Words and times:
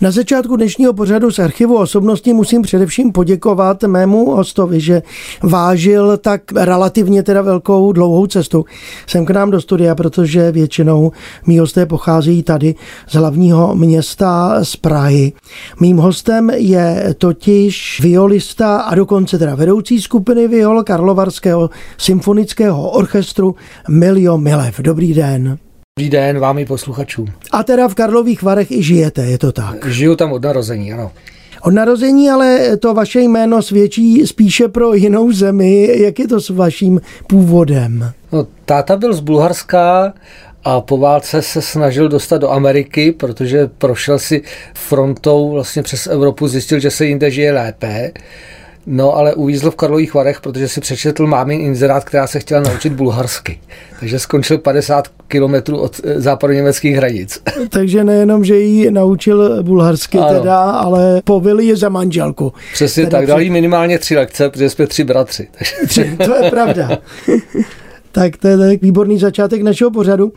Na 0.00 0.10
začátku 0.10 0.56
dnešního 0.56 0.92
pořadu 0.92 1.30
z 1.30 1.38
archivu 1.38 1.78
osobností 1.78 2.32
musím 2.32 2.62
především 2.62 3.12
poděkovat 3.12 3.82
mému 3.82 4.30
hostovi, 4.30 4.80
že 4.80 5.02
vážil 5.42 6.16
tak 6.16 6.52
relativně 6.52 7.22
teda 7.22 7.42
velkou 7.42 7.92
dlouhou 7.92 8.26
cestu 8.26 8.64
sem 9.06 9.26
k 9.26 9.30
nám 9.30 9.50
do 9.50 9.60
studia, 9.60 9.94
protože 9.94 10.52
většinou 10.52 11.12
mý 11.46 11.58
hosté 11.58 11.86
pochází 11.86 12.42
tady 12.42 12.74
z 13.08 13.14
hlavního 13.14 13.74
města 13.74 14.64
z 14.64 14.76
Prahy. 14.76 15.32
Mým 15.80 15.96
hostem 15.96 16.50
je 16.50 17.14
totiž 17.18 18.00
violista 18.02 18.76
a 18.76 18.94
dokonce 18.94 19.38
teda 19.38 19.54
vedoucí 19.54 20.02
skupiny 20.02 20.48
viol 20.48 20.82
Karlovarského 20.82 21.70
symfonického 21.98 22.90
orchestru 22.90 23.54
Milio 23.88 24.38
Milev. 24.38 24.80
Dobrý 24.80 25.14
den. 25.14 25.58
Dobrý 25.98 26.10
den 26.10 26.38
vám 26.38 26.58
i 26.58 26.64
posluchačům. 26.64 27.26
A 27.52 27.62
teda 27.62 27.88
v 27.88 27.94
Karlových 27.94 28.42
Varech 28.42 28.70
i 28.70 28.82
žijete, 28.82 29.22
je 29.22 29.38
to 29.38 29.52
tak? 29.52 29.86
Žiju 29.86 30.16
tam 30.16 30.32
od 30.32 30.44
narození, 30.44 30.92
ano. 30.92 31.12
Od 31.62 31.70
narození, 31.70 32.30
ale 32.30 32.76
to 32.76 32.94
vaše 32.94 33.20
jméno 33.20 33.62
svědčí 33.62 34.26
spíše 34.26 34.68
pro 34.68 34.94
jinou 34.94 35.32
zemi. 35.32 35.88
Jak 36.02 36.18
je 36.18 36.28
to 36.28 36.40
s 36.40 36.50
vaším 36.50 37.00
původem? 37.26 38.12
No, 38.32 38.46
táta 38.64 38.96
byl 38.96 39.14
z 39.14 39.20
Bulharska 39.20 40.14
a 40.64 40.80
po 40.80 40.98
válce 40.98 41.42
se 41.42 41.62
snažil 41.62 42.08
dostat 42.08 42.38
do 42.38 42.50
Ameriky, 42.50 43.12
protože 43.12 43.70
prošel 43.78 44.18
si 44.18 44.42
frontou 44.74 45.50
vlastně 45.50 45.82
přes 45.82 46.06
Evropu, 46.06 46.48
zjistil, 46.48 46.80
že 46.80 46.90
se 46.90 47.06
jinde 47.06 47.30
žije 47.30 47.52
lépe. 47.52 48.12
No, 48.86 49.16
ale 49.16 49.34
uvízl 49.34 49.70
v 49.70 49.76
Karlových 49.76 50.14
Varech, 50.14 50.40
protože 50.40 50.68
si 50.68 50.80
přečetl 50.80 51.26
mámin 51.26 51.60
inzerát, 51.60 52.04
která 52.04 52.26
se 52.26 52.40
chtěla 52.40 52.60
naučit 52.60 52.92
bulharsky. 52.92 53.60
Takže 54.00 54.18
skončil 54.18 54.58
50 54.58 55.08
kilometrů 55.28 55.78
od 55.78 56.00
eh, 56.04 56.20
západoněmeckých 56.20 56.96
hranic. 56.96 57.42
Takže 57.68 58.04
nejenom, 58.04 58.44
že 58.44 58.58
ji 58.58 58.90
naučil 58.90 59.62
bulharsky 59.62 60.18
ano. 60.18 60.38
teda, 60.38 60.58
ale 60.58 61.20
povili 61.24 61.66
je 61.66 61.76
za 61.76 61.88
manželku. 61.88 62.52
Přesně 62.72 63.04
teda 63.04 63.18
tak, 63.18 63.26
dal 63.26 63.40
jí 63.40 63.50
minimálně 63.50 63.98
tři 63.98 64.16
lekce, 64.16 64.50
protože 64.50 64.70
jsme 64.70 64.86
tři 64.86 65.04
bratři. 65.04 65.48
Tři, 65.86 66.16
to 66.24 66.34
je 66.34 66.50
pravda. 66.50 66.98
tak 68.16 68.36
to 68.36 68.48
je 68.48 68.58
tak 68.58 68.82
výborný 68.82 69.18
začátek 69.18 69.62
našeho 69.62 69.90
pořadu, 69.90 70.32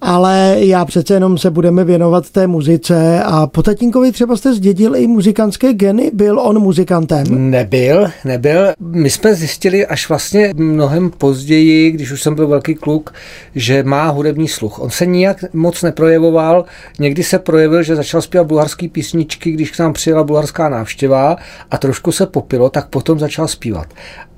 ale 0.00 0.56
já 0.58 0.84
přece 0.84 1.14
jenom 1.14 1.38
se 1.38 1.50
budeme 1.50 1.84
věnovat 1.84 2.30
té 2.30 2.46
muzice 2.46 3.22
a 3.24 3.46
po 3.46 3.62
tatínkovi 3.62 4.12
třeba 4.12 4.36
jste 4.36 4.54
zdědil 4.54 4.96
i 4.96 5.06
muzikantské 5.06 5.72
geny, 5.72 6.10
byl 6.14 6.40
on 6.40 6.58
muzikantem? 6.58 7.50
Nebyl, 7.50 8.06
nebyl. 8.24 8.72
My 8.80 9.10
jsme 9.10 9.34
zjistili 9.34 9.86
až 9.86 10.08
vlastně 10.08 10.52
mnohem 10.56 11.10
později, 11.10 11.90
když 11.90 12.12
už 12.12 12.22
jsem 12.22 12.34
byl 12.34 12.48
velký 12.48 12.74
kluk, 12.74 13.14
že 13.54 13.82
má 13.82 14.08
hudební 14.08 14.48
sluch. 14.48 14.78
On 14.78 14.90
se 14.90 15.06
nijak 15.06 15.44
moc 15.52 15.82
neprojevoval, 15.82 16.64
někdy 16.98 17.22
se 17.22 17.38
projevil, 17.38 17.82
že 17.82 17.96
začal 17.96 18.22
zpívat 18.22 18.46
bulharské 18.46 18.88
písničky, 18.88 19.50
když 19.50 19.70
k 19.70 19.78
nám 19.78 19.92
přijela 19.92 20.24
bulharská 20.24 20.68
návštěva 20.68 21.36
a 21.70 21.78
trošku 21.78 22.12
se 22.12 22.26
popilo, 22.26 22.70
tak 22.70 22.88
potom 22.88 23.18
začal 23.18 23.48
zpívat 23.48 23.86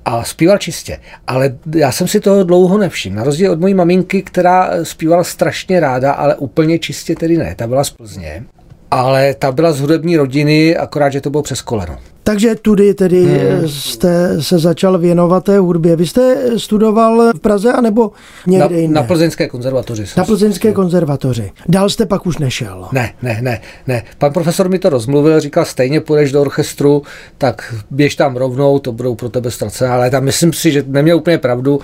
a 0.07 0.23
zpíval 0.23 0.57
čistě. 0.57 0.99
Ale 1.27 1.57
já 1.75 1.91
jsem 1.91 2.07
si 2.07 2.19
toho 2.19 2.43
dlouho 2.43 2.77
nevšiml. 2.77 3.15
Na 3.15 3.23
rozdíl 3.23 3.51
od 3.51 3.59
mojí 3.59 3.73
maminky, 3.73 4.21
která 4.21 4.69
zpívala 4.83 5.23
strašně 5.23 5.79
ráda, 5.79 6.11
ale 6.11 6.35
úplně 6.35 6.79
čistě 6.79 7.15
tedy 7.15 7.37
ne. 7.37 7.55
Ta 7.55 7.67
byla 7.67 7.83
z 7.83 7.89
Plzně. 7.89 8.43
Ale 8.91 9.33
ta 9.33 9.51
byla 9.51 9.71
z 9.71 9.79
hudební 9.81 10.17
rodiny, 10.17 10.77
akorát, 10.77 11.09
že 11.09 11.21
to 11.21 11.29
bylo 11.29 11.43
přes 11.43 11.61
koleno. 11.61 11.97
Takže 12.27 12.55
tudy 12.55 12.93
tedy 12.93 13.25
hmm. 13.25 13.67
jste 13.67 14.41
se 14.41 14.59
začal 14.59 14.97
věnovat 14.97 15.43
té 15.43 15.59
hudbě. 15.59 15.95
Vy 15.95 16.07
jste 16.07 16.37
studoval 16.57 17.33
v 17.35 17.39
Praze 17.39 17.73
anebo 17.73 18.11
někde 18.47 18.69
na, 18.69 18.75
jinde? 18.75 18.95
Na 18.95 19.03
Plzeňské 19.03 19.47
konzervatoři. 19.47 20.05
Na 20.17 20.23
Plzeňské 20.23 20.73
konzervatoři. 20.73 21.51
Dál 21.67 21.89
jste 21.89 22.05
pak 22.05 22.25
už 22.25 22.37
nešel? 22.37 22.87
Ne, 22.91 23.13
ne, 23.21 23.39
ne, 23.41 23.61
ne. 23.87 24.03
Pan 24.17 24.33
profesor 24.33 24.69
mi 24.69 24.79
to 24.79 24.89
rozmluvil, 24.89 25.39
říkal, 25.39 25.65
stejně 25.65 26.01
půjdeš 26.01 26.31
do 26.31 26.41
orchestru, 26.41 27.03
tak 27.37 27.75
běž 27.91 28.15
tam 28.15 28.35
rovnou, 28.35 28.79
to 28.79 28.91
budou 28.91 29.15
pro 29.15 29.29
tebe 29.29 29.51
ztracená 29.51 29.93
Ale 29.93 30.09
tam 30.09 30.23
myslím 30.23 30.53
si, 30.53 30.71
že 30.71 30.83
neměl 30.87 31.17
úplně 31.17 31.37
pravdu, 31.37 31.79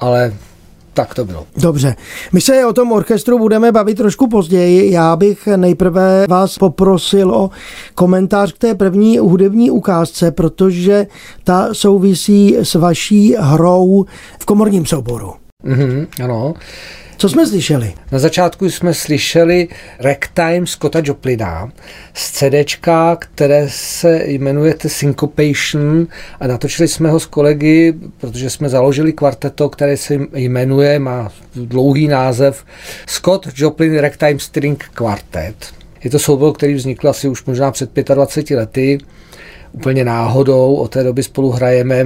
ale 0.00 0.32
tak 0.98 1.14
to 1.14 1.24
bylo. 1.24 1.46
Dobře. 1.56 1.96
My 2.32 2.40
se 2.40 2.66
o 2.66 2.72
tom 2.72 2.92
orchestru 2.92 3.38
budeme 3.38 3.72
bavit 3.72 3.94
trošku 3.94 4.28
později. 4.28 4.92
Já 4.92 5.16
bych 5.16 5.46
nejprve 5.56 6.26
vás 6.28 6.58
poprosil 6.58 7.34
o 7.34 7.50
komentář 7.94 8.52
k 8.52 8.58
té 8.58 8.74
první 8.74 9.18
hudební 9.18 9.70
ukázce, 9.70 10.30
protože 10.30 11.06
ta 11.44 11.68
souvisí 11.72 12.56
s 12.56 12.74
vaší 12.74 13.34
hrou 13.38 14.04
v 14.40 14.44
komorním 14.44 14.86
souboru. 14.86 15.32
Mm-hmm, 15.64 16.06
ano. 16.24 16.54
Co 17.20 17.28
jsme 17.28 17.46
slyšeli? 17.46 17.94
Na 18.12 18.18
začátku 18.18 18.70
jsme 18.70 18.94
slyšeli 18.94 19.68
Ragtime 20.00 20.66
Scotta 20.66 21.00
Joplina 21.04 21.72
z 22.14 22.30
CDčka, 22.30 23.16
které 23.16 23.68
se 23.70 24.22
jmenuje 24.24 24.74
The 24.82 24.88
Syncopation 24.88 26.06
a 26.40 26.46
natočili 26.46 26.88
jsme 26.88 27.10
ho 27.10 27.20
s 27.20 27.26
kolegy, 27.26 27.94
protože 28.20 28.50
jsme 28.50 28.68
založili 28.68 29.12
kvarteto, 29.12 29.68
které 29.68 29.96
se 29.96 30.18
jmenuje, 30.34 30.98
má 30.98 31.32
dlouhý 31.54 32.08
název 32.08 32.64
Scott 33.06 33.48
Joplin 33.56 33.98
Ragtime 33.98 34.38
String 34.38 34.84
Quartet. 34.94 35.66
Je 36.04 36.10
to 36.10 36.18
soubor, 36.18 36.52
který 36.52 36.74
vznikl 36.74 37.08
asi 37.08 37.28
už 37.28 37.44
možná 37.44 37.70
před 37.70 37.90
25 38.14 38.56
lety 38.56 38.98
úplně 39.72 40.04
náhodou, 40.04 40.74
od 40.74 40.90
té 40.90 41.02
doby 41.02 41.22
spolu 41.22 41.50
hrajeme, 41.50 42.04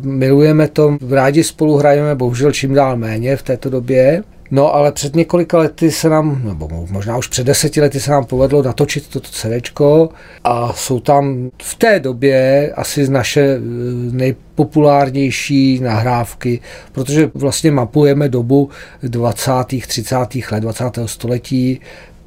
milujeme 0.00 0.68
to, 0.68 0.96
rádi 1.10 1.44
spolu 1.44 1.76
hrajeme, 1.76 2.14
bohužel 2.14 2.52
čím 2.52 2.74
dál 2.74 2.96
méně 2.96 3.36
v 3.36 3.42
této 3.42 3.70
době. 3.70 4.22
No 4.54 4.74
ale 4.74 4.92
před 4.92 5.16
několika 5.16 5.58
lety 5.58 5.90
se 5.90 6.08
nám, 6.08 6.40
nebo 6.44 6.86
možná 6.90 7.16
už 7.16 7.26
před 7.28 7.46
deseti 7.46 7.80
lety 7.80 8.00
se 8.00 8.10
nám 8.10 8.24
povedlo 8.24 8.62
natočit 8.62 9.08
toto 9.08 9.28
CD 9.28 9.80
a 10.44 10.72
jsou 10.72 11.00
tam 11.00 11.50
v 11.62 11.74
té 11.74 12.00
době 12.00 12.72
asi 12.76 13.10
naše 13.10 13.40
eh, 13.40 13.60
nejpopulárnější 14.12 15.80
nahrávky, 15.80 16.60
protože 16.92 17.30
vlastně 17.34 17.70
mapujeme 17.70 18.28
dobu 18.28 18.70
20. 19.02 19.50
30. 19.86 20.16
let 20.52 20.60
20. 20.60 20.84
století, 21.06 21.80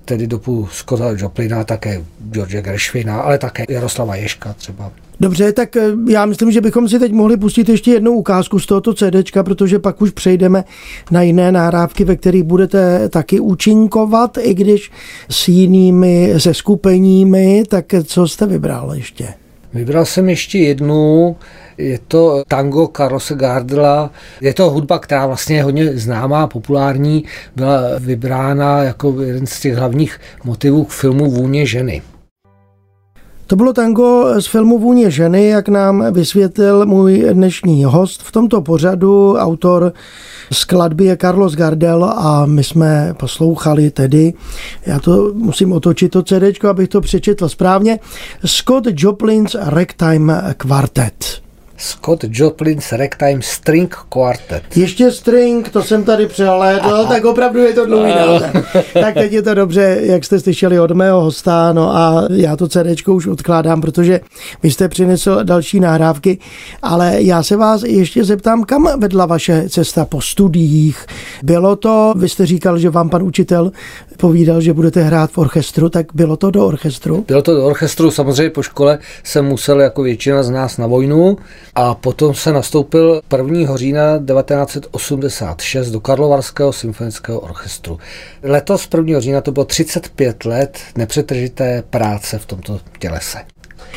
tedy 0.05 0.27
dobu 0.27 0.67
Scotta 0.71 1.11
Joplina, 1.17 1.63
také 1.63 2.01
George 2.31 2.61
Gershwina, 2.61 3.21
ale 3.21 3.37
také 3.37 3.65
Jaroslava 3.69 4.15
Ješka 4.15 4.53
třeba. 4.53 4.91
Dobře, 5.25 5.53
tak 5.53 5.75
eh, 5.75 5.81
já 6.09 6.25
myslím, 6.25 6.51
že 6.51 6.61
bychom 6.61 6.89
si 6.89 6.99
teď 6.99 7.11
mohli 7.11 7.37
pustit 7.37 7.69
ještě 7.69 7.91
jednu 7.91 8.11
ukázku 8.11 8.59
z 8.59 8.65
tohoto 8.65 8.93
CDčka, 8.93 9.43
protože 9.43 9.79
pak 9.79 10.01
už 10.01 10.11
přejdeme 10.11 10.63
na 11.11 11.21
jiné 11.21 11.51
nahrávky, 11.51 12.03
ve 12.03 12.15
kterých 12.15 12.43
budete 12.43 13.09
taky 13.09 13.39
účinkovat, 13.39 14.37
i 14.41 14.53
když 14.53 14.91
s 15.29 15.47
jinými 15.47 16.33
se 16.37 16.53
skupeními, 16.53 17.63
tak 17.67 17.85
co 18.03 18.27
jste 18.27 18.45
vybral 18.45 18.93
ještě? 18.93 19.27
Vybral 19.73 20.05
jsem 20.05 20.29
ještě 20.29 20.59
jednu, 20.59 21.35
je 21.77 21.99
to 22.07 22.43
tango 22.47 22.87
Carlose 22.97 23.35
Gardela. 23.35 24.11
Je 24.41 24.53
to 24.53 24.69
hudba, 24.69 24.99
která 24.99 25.27
vlastně 25.27 25.55
je 25.55 25.63
hodně 25.63 25.97
známá, 25.97 26.47
populární. 26.47 27.23
Byla 27.55 27.81
vybrána 27.99 28.83
jako 28.83 29.21
jeden 29.21 29.45
z 29.45 29.59
těch 29.59 29.75
hlavních 29.75 30.19
motivů 30.43 30.83
k 30.83 30.91
filmu 30.91 31.31
Vůně 31.31 31.65
ženy. 31.65 32.01
To 33.47 33.55
bylo 33.55 33.73
tango 33.73 34.41
z 34.41 34.47
filmu 34.47 34.79
Vůně 34.79 35.11
ženy, 35.11 35.47
jak 35.47 35.69
nám 35.69 36.13
vysvětlil 36.13 36.85
můj 36.85 37.25
dnešní 37.33 37.83
host 37.83 38.23
v 38.23 38.31
tomto 38.31 38.61
pořadu, 38.61 39.35
autor 39.37 39.93
skladby 40.53 41.05
je 41.05 41.17
Carlos 41.17 41.55
Gardel 41.55 42.03
a 42.05 42.45
my 42.45 42.63
jsme 42.63 43.13
poslouchali 43.19 43.91
tedy, 43.91 44.33
já 44.85 44.99
to 44.99 45.31
musím 45.33 45.73
otočit 45.73 46.11
to 46.11 46.23
CD, 46.23 46.65
abych 46.69 46.89
to 46.89 47.01
přečetl 47.01 47.49
správně, 47.49 47.99
Scott 48.45 48.87
Joplin's 48.97 49.55
Ragtime 49.59 50.53
Quartet. 50.57 51.44
Scott 51.77 52.25
Joplin's 52.29 52.91
Ragtime 52.91 53.41
String 53.41 53.95
Quartet. 54.09 54.77
Ještě 54.77 55.11
string, 55.11 55.69
to 55.69 55.83
jsem 55.83 56.03
tady 56.03 56.27
přehlédl, 56.27 57.05
tak 57.07 57.25
opravdu 57.25 57.59
je 57.59 57.73
to 57.73 57.85
dlouhý 57.85 58.13
Tak 58.93 59.13
teď 59.13 59.31
je 59.33 59.41
to 59.41 59.53
dobře, 59.53 59.99
jak 60.01 60.25
jste 60.25 60.39
slyšeli 60.39 60.79
od 60.79 60.91
mého 60.91 61.21
hosta, 61.21 61.73
no 61.73 61.95
a 61.95 62.27
já 62.31 62.55
to 62.55 62.67
CD 62.67 63.07
už 63.07 63.27
odkládám, 63.27 63.81
protože 63.81 64.19
vy 64.63 64.71
jste 64.71 64.89
přinesl 64.89 65.43
další 65.43 65.79
nahrávky, 65.79 66.39
ale 66.81 67.21
já 67.21 67.43
se 67.43 67.57
vás 67.57 67.83
ještě 67.83 68.23
zeptám, 68.23 68.63
kam 68.63 68.89
vedla 68.99 69.25
vaše 69.25 69.69
cesta 69.69 70.05
po 70.05 70.21
studiích? 70.21 71.05
Bylo 71.43 71.75
to, 71.75 72.13
vy 72.17 72.29
jste 72.29 72.45
říkal, 72.45 72.77
že 72.77 72.89
vám 72.89 73.09
pan 73.09 73.23
učitel 73.23 73.71
povídal, 74.17 74.61
že 74.61 74.73
budete 74.73 75.01
hrát 75.01 75.31
v 75.31 75.37
orchestru, 75.37 75.89
tak 75.89 76.05
bylo 76.13 76.37
to 76.37 76.51
do 76.51 76.67
orchestru? 76.67 77.25
Bylo 77.27 77.41
to 77.41 77.55
do 77.55 77.65
orchestru, 77.65 78.11
samozřejmě 78.11 78.49
po 78.49 78.63
škole 78.63 78.99
jsem 79.23 79.45
musel 79.45 79.81
jako 79.81 80.03
většina 80.03 80.43
z 80.43 80.49
nás 80.49 80.77
na 80.77 80.87
vojnu, 80.87 81.37
a 81.75 81.95
potom 81.95 82.33
se 82.33 82.53
nastoupil 82.53 83.21
1. 83.37 83.77
října 83.77 84.17
1986 84.17 85.91
do 85.91 85.99
Karlovarského 85.99 86.73
symfonického 86.73 87.39
orchestru. 87.39 87.99
Letos 88.43 88.87
1. 88.97 89.19
října 89.19 89.41
to 89.41 89.51
bylo 89.51 89.65
35 89.65 90.45
let 90.45 90.79
nepřetržité 90.97 91.83
práce 91.89 92.39
v 92.39 92.45
tomto 92.45 92.79
tělese. 92.99 93.37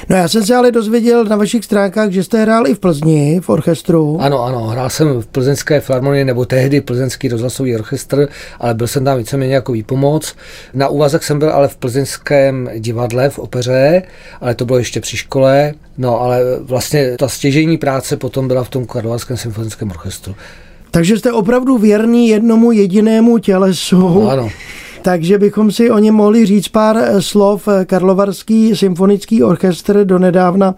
No 0.09 0.17
já 0.17 0.29
jsem 0.29 0.47
se 0.47 0.55
ale 0.55 0.73
dozvěděl 0.73 1.25
na 1.25 1.37
vašich 1.37 1.65
stránkách, 1.65 2.11
že 2.11 2.25
jste 2.25 2.43
hrál 2.43 2.67
i 2.67 2.75
v 2.75 2.79
Plzni 2.79 3.41
v 3.41 3.49
orchestru. 3.49 4.19
Ano, 4.21 4.45
ano, 4.45 4.67
hrál 4.67 4.91
jsem 4.91 5.23
v 5.23 5.27
plzeňské 5.27 5.81
filharmonii 5.81 6.25
nebo 6.25 6.45
tehdy 6.45 6.81
plzeňský 6.81 7.29
rozhlasový 7.29 7.77
orchestr, 7.77 8.29
ale 8.61 8.75
byl 8.75 8.87
jsem 8.87 9.05
tam 9.05 9.19
víceméně 9.19 9.55
jako 9.55 9.73
výpomoc. 9.73 10.35
Na 10.75 10.89
úvazek 10.89 11.23
jsem 11.23 11.39
byl 11.39 11.51
ale 11.51 11.69
v 11.69 11.77
plzeňském 11.77 12.71
divadle 12.79 13.31
v 13.31 13.39
opeře, 13.39 14.03
ale 14.41 14.55
to 14.55 14.65
bylo 14.65 14.79
ještě 14.79 15.01
při 15.01 15.17
škole. 15.17 15.75
No 15.99 16.21
ale 16.21 16.41
vlastně 16.61 17.17
ta 17.19 17.29
stěžení 17.29 17.79
práce 17.79 18.17
potom 18.17 18.49
byla 18.49 18.65
v 18.65 18.71
tom 18.71 18.87
Karlovarském 18.87 19.37
symfonickém 19.37 19.91
orchestru. 19.91 20.35
Takže 20.91 21.19
jste 21.19 21.33
opravdu 21.33 21.79
věrný 21.79 22.29
jednomu 22.29 22.73
jedinému 22.73 23.39
tělesu. 23.39 23.99
No, 23.99 24.31
ano 24.31 24.51
takže 25.03 25.39
bychom 25.39 25.73
si 25.73 25.91
o 25.91 25.99
něm 25.99 26.15
mohli 26.15 26.47
říct 26.47 26.69
pár 26.69 26.97
eh, 26.97 27.23
slov. 27.23 27.69
Karlovarský 27.87 28.77
symfonický 28.77 29.43
orchestr 29.43 30.05
donedávna 30.05 30.75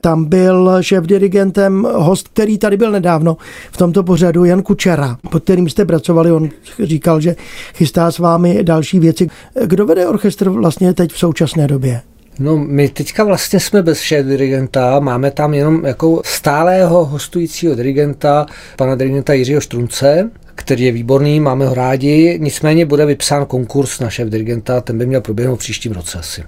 tam 0.00 0.24
byl 0.24 0.78
šéf-dirigentem 0.80 1.88
host, 1.94 2.28
který 2.28 2.58
tady 2.58 2.76
byl 2.76 2.90
nedávno 2.90 3.36
v 3.72 3.76
tomto 3.76 4.02
pořadu, 4.02 4.44
Jan 4.44 4.62
Kučera, 4.62 5.18
pod 5.30 5.42
kterým 5.42 5.68
jste 5.68 5.84
pracovali. 5.84 6.32
On 6.32 6.48
říkal, 6.82 7.20
že 7.20 7.36
chystá 7.74 8.10
s 8.10 8.18
vámi 8.18 8.64
další 8.64 8.98
věci. 8.98 9.28
Kdo 9.66 9.86
vede 9.86 10.08
orchestr 10.08 10.48
vlastně 10.48 10.94
teď 10.94 11.12
v 11.12 11.18
současné 11.18 11.66
době? 11.66 12.00
No, 12.38 12.56
my 12.56 12.88
teďka 12.88 13.24
vlastně 13.24 13.60
jsme 13.60 13.82
bez 13.82 14.00
šéf 14.00 14.26
dirigenta, 14.26 15.00
máme 15.00 15.30
tam 15.30 15.54
jenom 15.54 15.84
jako 15.84 16.22
stálého 16.24 17.04
hostujícího 17.04 17.74
dirigenta, 17.74 18.46
pana 18.76 18.94
dirigenta 18.94 19.32
Jiřího 19.32 19.60
Štrunce, 19.60 20.30
který 20.64 20.84
je 20.84 20.92
výborný, 20.92 21.40
máme 21.40 21.66
ho 21.66 21.74
rádi, 21.74 22.38
nicméně 22.42 22.86
bude 22.86 23.06
vypsán 23.06 23.46
konkurs 23.46 24.00
na 24.00 24.10
šéf 24.10 24.28
dirigenta, 24.28 24.80
ten 24.80 24.98
by 24.98 25.06
měl 25.06 25.20
proběhnout 25.20 25.56
v 25.56 25.58
příštím 25.58 25.92
roce 25.92 26.18
asi. 26.18 26.42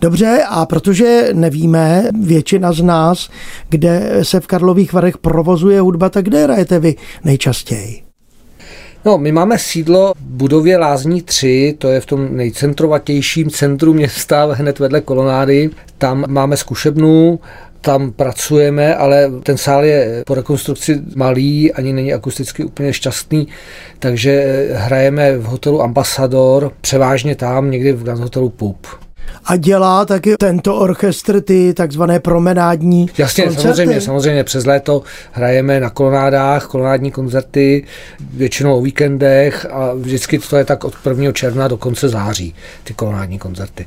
Dobře, 0.00 0.44
a 0.48 0.66
protože 0.66 1.28
nevíme, 1.32 2.04
většina 2.22 2.72
z 2.72 2.82
nás, 2.82 3.30
kde 3.68 4.18
se 4.22 4.40
v 4.40 4.46
Karlových 4.46 4.92
Varech 4.92 5.18
provozuje 5.18 5.80
hudba, 5.80 6.08
tak 6.08 6.24
kde 6.24 6.42
hrajete 6.42 6.78
vy 6.78 6.94
nejčastěji? 7.24 8.02
No, 9.04 9.18
my 9.18 9.32
máme 9.32 9.58
sídlo 9.58 10.12
v 10.16 10.22
budově 10.22 10.78
Lázní 10.78 11.22
3, 11.22 11.74
to 11.78 11.88
je 11.88 12.00
v 12.00 12.06
tom 12.06 12.36
nejcentrovatějším 12.36 13.50
centru 13.50 13.94
města, 13.94 14.44
hned 14.52 14.78
vedle 14.78 15.00
kolonády. 15.00 15.70
Tam 15.98 16.24
máme 16.28 16.56
zkušebnu, 16.56 17.40
tam 17.80 18.12
pracujeme, 18.12 18.94
ale 18.94 19.30
ten 19.42 19.58
sál 19.58 19.84
je 19.84 20.22
po 20.26 20.34
rekonstrukci 20.34 21.00
malý, 21.16 21.72
ani 21.72 21.92
není 21.92 22.12
akusticky 22.14 22.64
úplně 22.64 22.92
šťastný, 22.92 23.48
takže 23.98 24.66
hrajeme 24.72 25.38
v 25.38 25.44
hotelu 25.44 25.82
Ambassador, 25.82 26.72
převážně 26.80 27.34
tam, 27.34 27.70
někdy 27.70 27.92
v 27.92 28.08
hotelu 28.08 28.48
Pup. 28.48 28.86
A 29.44 29.56
dělá 29.56 30.04
taky 30.04 30.36
tento 30.36 30.76
orchestr 30.76 31.40
ty 31.40 31.74
takzvané 31.74 32.20
promenádní 32.20 33.10
Jasně, 33.18 33.44
koncerty? 33.44 33.68
samozřejmě, 33.68 34.00
samozřejmě. 34.00 34.44
Přes 34.44 34.66
léto 34.66 35.02
hrajeme 35.32 35.80
na 35.80 35.90
kolonádách, 35.90 36.66
kolonádní 36.66 37.10
koncerty, 37.10 37.84
většinou 38.32 38.78
o 38.78 38.82
víkendech 38.82 39.66
a 39.70 39.94
vždycky 39.94 40.38
to 40.38 40.56
je 40.56 40.64
tak 40.64 40.84
od 40.84 40.94
1. 41.08 41.32
června 41.32 41.68
do 41.68 41.76
konce 41.76 42.08
září, 42.08 42.54
ty 42.84 42.94
kolonádní 42.94 43.38
koncerty. 43.38 43.86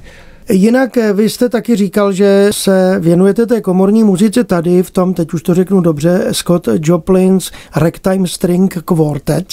Jinak 0.50 0.98
eh, 0.98 1.14
vy 1.14 1.30
jste 1.30 1.50
taky 1.50 1.76
říkal, 1.76 2.14
že 2.14 2.48
se 2.52 2.96
věnujete 3.00 3.46
té 3.46 3.62
komorní 3.62 4.04
muzice 4.04 4.44
tady 4.44 4.84
v 4.84 4.92
tom, 4.92 5.14
teď 5.14 5.34
už 5.34 5.44
to 5.44 5.54
řeknu 5.54 5.82
dobře, 5.82 6.28
Scott 6.32 6.68
Joplin's 6.82 7.52
Ragtime 7.76 8.28
String 8.28 8.78
Quartet. 8.86 9.46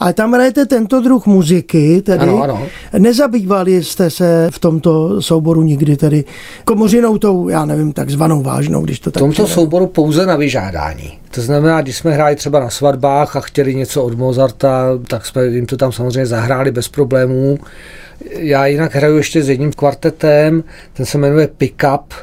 Ale 0.00 0.12
tam 0.12 0.32
hrajete 0.32 0.66
tento 0.66 1.00
druh 1.00 1.26
muziky, 1.26 2.02
tedy 2.02 2.22
ano, 2.22 2.42
ano. 2.42 2.62
nezabývali 2.98 3.84
jste 3.84 4.10
se 4.10 4.48
v 4.52 4.58
tomto 4.58 5.22
souboru 5.22 5.62
nikdy 5.62 5.96
tedy 5.96 6.24
komořinou 6.64 7.18
tou, 7.18 7.48
já 7.48 7.64
nevím, 7.64 7.92
takzvanou 7.92 8.42
vážnou, 8.42 8.82
když 8.82 9.00
to 9.00 9.10
tak 9.10 9.20
V 9.20 9.24
tomto 9.24 9.32
přijde. 9.44 9.54
souboru 9.54 9.86
pouze 9.86 10.26
na 10.26 10.36
vyžádání. 10.36 11.12
To 11.30 11.40
znamená, 11.42 11.80
když 11.80 11.96
jsme 11.96 12.12
hráli 12.12 12.36
třeba 12.36 12.60
na 12.60 12.70
svatbách 12.70 13.36
a 13.36 13.40
chtěli 13.40 13.74
něco 13.74 14.04
od 14.04 14.18
Mozarta, 14.18 14.86
tak 15.08 15.26
jsme 15.26 15.46
jim 15.46 15.66
to 15.66 15.76
tam 15.76 15.92
samozřejmě 15.92 16.26
zahráli 16.26 16.70
bez 16.70 16.88
problémů. 16.88 17.58
Já 18.30 18.66
jinak 18.66 18.94
hraju 18.94 19.16
ještě 19.16 19.42
s 19.42 19.48
jedním 19.48 19.72
kvartetem, 19.72 20.64
ten 20.92 21.06
se 21.06 21.18
jmenuje 21.18 21.48
Pickup, 21.56 22.14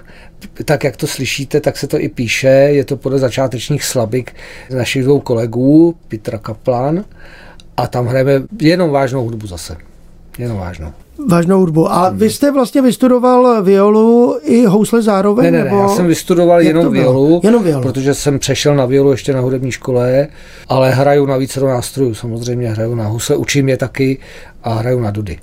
tak 0.65 0.83
jak 0.83 0.97
to 0.97 1.07
slyšíte, 1.07 1.61
tak 1.61 1.77
se 1.77 1.87
to 1.87 1.99
i 1.99 2.09
píše. 2.09 2.47
Je 2.47 2.85
to 2.85 2.97
podle 2.97 3.19
začátečních 3.19 3.83
slabik 3.83 4.33
našich 4.75 5.03
dvou 5.03 5.19
kolegů, 5.19 5.95
Petra 6.07 6.37
Kaplan. 6.37 7.03
A 7.77 7.87
tam 7.87 8.05
hrajeme 8.07 8.31
jenom 8.61 8.89
vážnou 8.89 9.23
hudbu 9.23 9.47
zase. 9.47 9.77
Jenom 10.37 10.57
vážnou. 10.57 10.91
Vážnou 11.29 11.59
hudbu. 11.59 11.91
A 11.91 12.09
vy 12.09 12.29
jste 12.29 12.51
vlastně 12.51 12.81
vystudoval 12.81 13.63
violu 13.63 14.39
i 14.43 14.65
housle 14.65 15.01
zároveň? 15.01 15.45
Ne, 15.45 15.51
ne, 15.51 15.57
ne, 15.57 15.63
nebo... 15.63 15.77
já 15.77 15.87
jsem 15.87 16.07
vystudoval 16.07 16.61
Jak 16.61 16.67
jenom 16.67 16.93
violu, 16.93 17.41
Jenom 17.43 17.63
violu. 17.63 17.83
protože 17.83 18.13
jsem 18.13 18.39
přešel 18.39 18.75
na 18.75 18.85
violu 18.85 19.11
ještě 19.11 19.33
na 19.33 19.39
hudební 19.39 19.71
škole, 19.71 20.27
ale 20.69 20.91
hraju 20.91 21.25
na 21.25 21.37
více 21.37 21.59
nástrojů, 21.59 22.13
samozřejmě 22.13 22.69
hraju 22.69 22.95
na 22.95 23.07
husle, 23.07 23.35
učím 23.35 23.69
je 23.69 23.77
taky 23.77 24.17
a 24.63 24.73
hraju 24.73 24.99
na 24.99 25.11
dudy. 25.11 25.39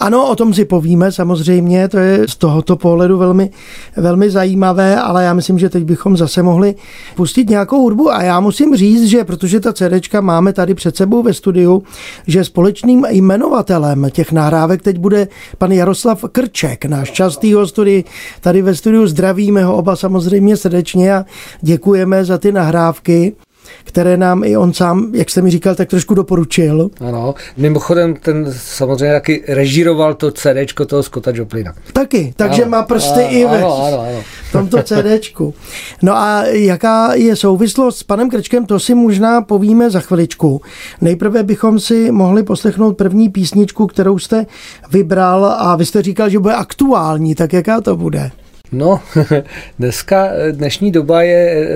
Ano, 0.00 0.28
o 0.28 0.36
tom 0.36 0.54
si 0.54 0.64
povíme 0.64 1.12
samozřejmě, 1.12 1.88
to 1.88 1.98
je 1.98 2.28
z 2.28 2.36
tohoto 2.36 2.76
pohledu 2.76 3.18
velmi, 3.18 3.50
velmi 3.96 4.30
zajímavé, 4.30 5.00
ale 5.00 5.24
já 5.24 5.34
myslím, 5.34 5.58
že 5.58 5.68
teď 5.68 5.84
bychom 5.84 6.16
zase 6.16 6.42
mohli 6.42 6.74
pustit 7.16 7.50
nějakou 7.50 7.82
hudbu. 7.82 8.12
A 8.12 8.22
já 8.22 8.40
musím 8.40 8.76
říct, 8.76 9.04
že 9.04 9.24
protože 9.24 9.60
ta 9.60 9.72
CDčka 9.72 10.20
máme 10.20 10.52
tady 10.52 10.74
před 10.74 10.96
sebou 10.96 11.22
ve 11.22 11.34
studiu, 11.34 11.82
že 12.26 12.44
společným 12.44 13.06
jmenovatelem 13.10 14.08
těch 14.10 14.32
nahrávek 14.32 14.82
teď 14.82 14.98
bude 14.98 15.28
pan 15.58 15.72
Jaroslav 15.72 16.24
Krček, 16.32 16.84
náš 16.84 17.10
častý 17.10 17.52
host, 17.52 17.78
tady 18.40 18.62
ve 18.62 18.74
studiu 18.74 19.06
zdravíme 19.06 19.64
ho 19.64 19.76
oba 19.76 19.96
samozřejmě 19.96 20.56
srdečně 20.56 21.14
a 21.14 21.24
děkujeme 21.60 22.24
za 22.24 22.38
ty 22.38 22.52
nahrávky 22.52 23.32
které 23.84 24.16
nám 24.16 24.44
i 24.44 24.56
on 24.56 24.72
sám, 24.72 25.10
jak 25.14 25.30
jste 25.30 25.42
mi 25.42 25.50
říkal, 25.50 25.74
tak 25.74 25.88
trošku 25.88 26.14
doporučil. 26.14 26.90
Ano, 27.00 27.34
mimochodem 27.56 28.14
ten 28.14 28.52
samozřejmě 28.56 29.14
taky 29.14 29.44
režíroval 29.48 30.14
to 30.14 30.30
CDčko 30.30 30.86
toho 30.86 31.02
Scotta 31.02 31.30
Joplina. 31.34 31.74
Taky, 31.92 32.34
takže 32.36 32.62
Ano, 32.62 32.70
má 32.70 32.82
prsty 32.82 33.20
ano, 33.20 33.30
i 33.30 33.44
ve 33.44 33.58
ano, 33.58 33.84
ano, 33.86 34.00
ano. 34.00 34.22
tomto 34.52 34.82
CDčku. 34.82 35.54
No 36.02 36.16
a 36.16 36.44
jaká 36.46 37.14
je 37.14 37.36
souvislost 37.36 37.98
s 37.98 38.02
panem 38.02 38.30
Krčkem, 38.30 38.66
to 38.66 38.80
si 38.80 38.94
možná 38.94 39.42
povíme 39.42 39.90
za 39.90 40.00
chviličku. 40.00 40.60
Nejprve 41.00 41.42
bychom 41.42 41.80
si 41.80 42.10
mohli 42.10 42.42
poslechnout 42.42 42.96
první 42.96 43.28
písničku, 43.28 43.86
kterou 43.86 44.18
jste 44.18 44.46
vybral 44.90 45.44
a 45.44 45.76
vy 45.76 45.86
jste 45.86 46.02
říkal, 46.02 46.28
že 46.28 46.38
bude 46.38 46.54
aktuální, 46.54 47.34
tak 47.34 47.52
jaká 47.52 47.80
to 47.80 47.96
bude? 47.96 48.30
No, 48.72 49.02
dneska, 49.78 50.28
dnešní 50.50 50.92
doba 50.92 51.22
je, 51.22 51.66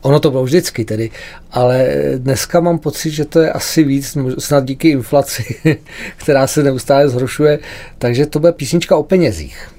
ono 0.00 0.20
to 0.20 0.30
bylo 0.30 0.44
vždycky 0.44 0.84
tedy, 0.84 1.10
ale 1.50 1.88
dneska 2.16 2.60
mám 2.60 2.78
pocit, 2.78 3.10
že 3.10 3.24
to 3.24 3.40
je 3.40 3.52
asi 3.52 3.84
víc, 3.84 4.18
snad 4.38 4.64
díky 4.64 4.88
inflaci, 4.88 5.56
která 6.16 6.46
se 6.46 6.62
neustále 6.62 7.08
zhoršuje, 7.08 7.58
takže 7.98 8.26
to 8.26 8.40
bude 8.40 8.52
písnička 8.52 8.96
o 8.96 9.02
penězích. 9.02 9.73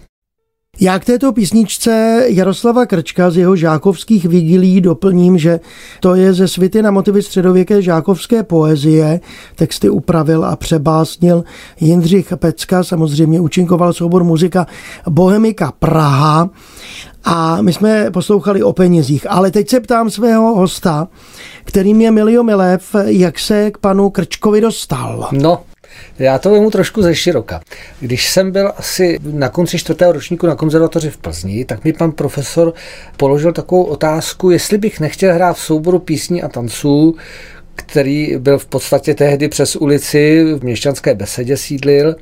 Já 0.79 0.99
k 0.99 1.05
této 1.05 1.33
písničce 1.33 2.23
Jaroslava 2.27 2.85
Krčka 2.85 3.29
z 3.31 3.37
jeho 3.37 3.55
žákovských 3.55 4.25
vigilí 4.25 4.81
doplním, 4.81 5.37
že 5.37 5.59
to 5.99 6.15
je 6.15 6.33
ze 6.33 6.47
svity 6.47 6.81
na 6.81 6.91
motivy 6.91 7.21
středověké 7.21 7.81
žákovské 7.81 8.43
poezie. 8.43 9.19
Texty 9.55 9.89
upravil 9.89 10.45
a 10.45 10.55
přebásnil 10.55 11.43
Jindřich 11.79 12.33
Pecka, 12.35 12.83
samozřejmě 12.83 13.39
účinkoval 13.39 13.93
soubor 13.93 14.23
muzika 14.23 14.67
Bohemika 15.09 15.73
Praha 15.79 16.49
a 17.23 17.61
my 17.61 17.73
jsme 17.73 18.11
poslouchali 18.11 18.63
o 18.63 18.73
penězích. 18.73 19.27
Ale 19.29 19.51
teď 19.51 19.69
se 19.69 19.79
ptám 19.79 20.09
svého 20.09 20.55
hosta, 20.55 21.07
kterým 21.63 22.01
je 22.01 22.11
Milio 22.11 22.43
Milev, 22.43 22.95
jak 23.05 23.39
se 23.39 23.71
k 23.71 23.77
panu 23.77 24.09
Krčkovi 24.09 24.61
dostal. 24.61 25.29
No, 25.31 25.61
já 26.19 26.39
to 26.39 26.51
vemu 26.51 26.71
trošku 26.71 27.01
ze 27.01 27.15
široka. 27.15 27.61
Když 27.99 28.29
jsem 28.29 28.51
byl 28.51 28.71
asi 28.77 29.19
na 29.21 29.49
konci 29.49 29.79
čtvrtého 29.79 30.11
ročníku 30.11 30.47
na 30.47 30.55
konzervatoři 30.55 31.09
v 31.09 31.17
Plzni, 31.17 31.65
tak 31.65 31.83
mi 31.83 31.93
pan 31.93 32.11
profesor 32.11 32.73
položil 33.17 33.53
takovou 33.53 33.83
otázku, 33.83 34.49
jestli 34.49 34.77
bych 34.77 34.99
nechtěl 34.99 35.33
hrát 35.33 35.53
v 35.53 35.61
souboru 35.61 35.99
písní 35.99 36.43
a 36.43 36.47
tanců, 36.47 37.15
který 37.75 38.37
byl 38.37 38.57
v 38.57 38.65
podstatě 38.65 39.13
tehdy 39.13 39.49
přes 39.49 39.75
ulici 39.75 40.43
v 40.59 40.63
Měšťanské 40.63 41.15
besedě 41.15 41.57
sídlil. 41.57 42.15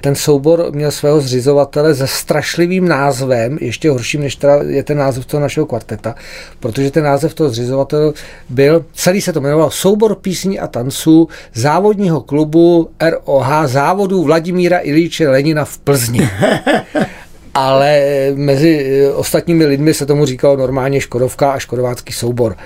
Ten 0.00 0.14
soubor 0.14 0.72
měl 0.72 0.90
svého 0.90 1.20
zřizovatele 1.20 1.94
se 1.94 2.06
strašlivým 2.06 2.88
názvem, 2.88 3.58
ještě 3.60 3.90
horším, 3.90 4.20
než 4.20 4.36
teda 4.36 4.54
je 4.66 4.82
ten 4.82 4.98
název 4.98 5.26
toho 5.26 5.40
našeho 5.40 5.66
kvarteta, 5.66 6.14
protože 6.60 6.90
ten 6.90 7.04
název 7.04 7.34
toho 7.34 7.50
zřizovatele 7.50 8.12
byl, 8.48 8.84
celý 8.92 9.20
se 9.20 9.32
to 9.32 9.40
jmenoval 9.40 9.70
Soubor 9.70 10.14
písní 10.14 10.60
a 10.60 10.66
tanců 10.66 11.28
závodního 11.54 12.20
klubu 12.20 12.88
ROH 13.10 13.66
závodů 13.66 14.22
Vladimíra 14.22 14.78
Ilíče 14.82 15.28
Lenina 15.28 15.64
v 15.64 15.78
Plzni. 15.78 16.28
Ale 17.54 18.02
mezi 18.34 19.02
ostatními 19.14 19.66
lidmi 19.66 19.94
se 19.94 20.06
tomu 20.06 20.26
říkalo 20.26 20.56
normálně 20.56 21.00
Škodovka 21.00 21.50
a 21.50 21.58
Škodovácký 21.58 22.12
soubor. 22.12 22.56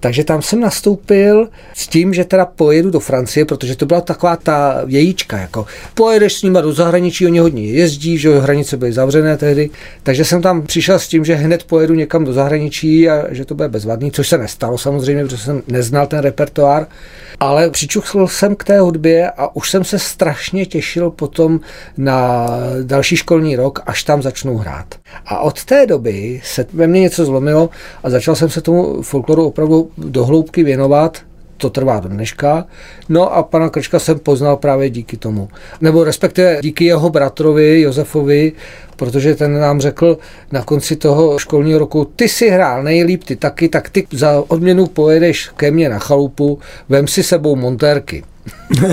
Takže 0.00 0.24
tam 0.24 0.42
jsem 0.42 0.60
nastoupil 0.60 1.48
s 1.74 1.88
tím, 1.88 2.14
že 2.14 2.24
teda 2.24 2.46
pojedu 2.46 2.90
do 2.90 3.00
Francie, 3.00 3.44
protože 3.44 3.76
to 3.76 3.86
byla 3.86 4.00
taková 4.00 4.36
ta 4.36 4.82
jejíčka, 4.86 5.38
jako. 5.38 5.66
Pojedeš 5.94 6.34
s 6.34 6.42
nima 6.42 6.60
do 6.60 6.72
zahraničí, 6.72 7.26
oni 7.26 7.38
hodně 7.38 7.62
jezdí, 7.62 8.18
že 8.18 8.38
hranice 8.38 8.76
byly 8.76 8.92
zavřené 8.92 9.36
tehdy, 9.36 9.70
takže 10.02 10.24
jsem 10.24 10.42
tam 10.42 10.62
přišel 10.62 10.98
s 10.98 11.08
tím, 11.08 11.24
že 11.24 11.34
hned 11.34 11.64
pojedu 11.64 11.94
někam 11.94 12.24
do 12.24 12.32
zahraničí 12.32 13.08
a 13.08 13.34
že 13.34 13.44
to 13.44 13.54
bude 13.54 13.68
bezvadný, 13.68 14.10
což 14.10 14.28
se 14.28 14.38
nestalo 14.38 14.78
samozřejmě, 14.78 15.24
protože 15.24 15.38
jsem 15.38 15.62
neznal 15.68 16.06
ten 16.06 16.18
repertoár, 16.18 16.86
ale 17.40 17.70
přičuchl 17.70 18.28
jsem 18.28 18.56
k 18.56 18.64
té 18.64 18.80
hudbě 18.80 19.30
a 19.30 19.56
už 19.56 19.70
jsem 19.70 19.84
se 19.84 19.98
strašně 19.98 20.66
těšil 20.66 21.10
potom 21.10 21.60
na 21.96 22.48
další 22.82 23.16
školní 23.16 23.56
rok, 23.56 23.82
až 23.86 24.04
tam 24.04 24.22
začnu 24.22 24.56
hrát. 24.56 24.86
A 25.26 25.38
od 25.38 25.64
té 25.64 25.86
doby 25.86 26.40
se 26.44 26.66
ve 26.72 26.86
mně 26.86 27.00
něco 27.00 27.24
zlomilo 27.24 27.70
a 28.02 28.10
začal 28.10 28.34
jsem 28.34 28.50
se 28.50 28.60
tomu 28.60 29.02
folkloru 29.02 29.46
opravdu 29.46 29.89
dohloubky 29.98 30.64
věnovat, 30.64 31.22
to 31.60 31.70
trvá 31.70 32.00
do 32.00 32.08
dneška. 32.08 32.66
No 33.08 33.34
a 33.34 33.42
pana 33.42 33.68
Krčka 33.68 33.98
jsem 33.98 34.18
poznal 34.18 34.56
právě 34.56 34.90
díky 34.90 35.16
tomu. 35.16 35.48
Nebo 35.80 36.04
respektive 36.04 36.58
díky 36.62 36.84
jeho 36.84 37.10
bratrovi 37.10 37.80
Josefovi, 37.80 38.52
protože 38.96 39.34
ten 39.34 39.60
nám 39.60 39.80
řekl 39.80 40.18
na 40.52 40.62
konci 40.62 40.96
toho 40.96 41.38
školního 41.38 41.78
roku, 41.78 42.04
ty 42.16 42.28
si 42.28 42.50
hrál 42.50 42.82
nejlíp, 42.82 43.24
ty 43.24 43.36
taky, 43.36 43.68
tak 43.68 43.90
ty 43.90 44.06
za 44.10 44.44
odměnu 44.48 44.86
pojedeš 44.86 45.50
ke 45.56 45.70
mně 45.70 45.88
na 45.88 45.98
chalupu, 45.98 46.58
vem 46.88 47.08
si 47.08 47.22
sebou 47.22 47.56
montérky. 47.56 48.24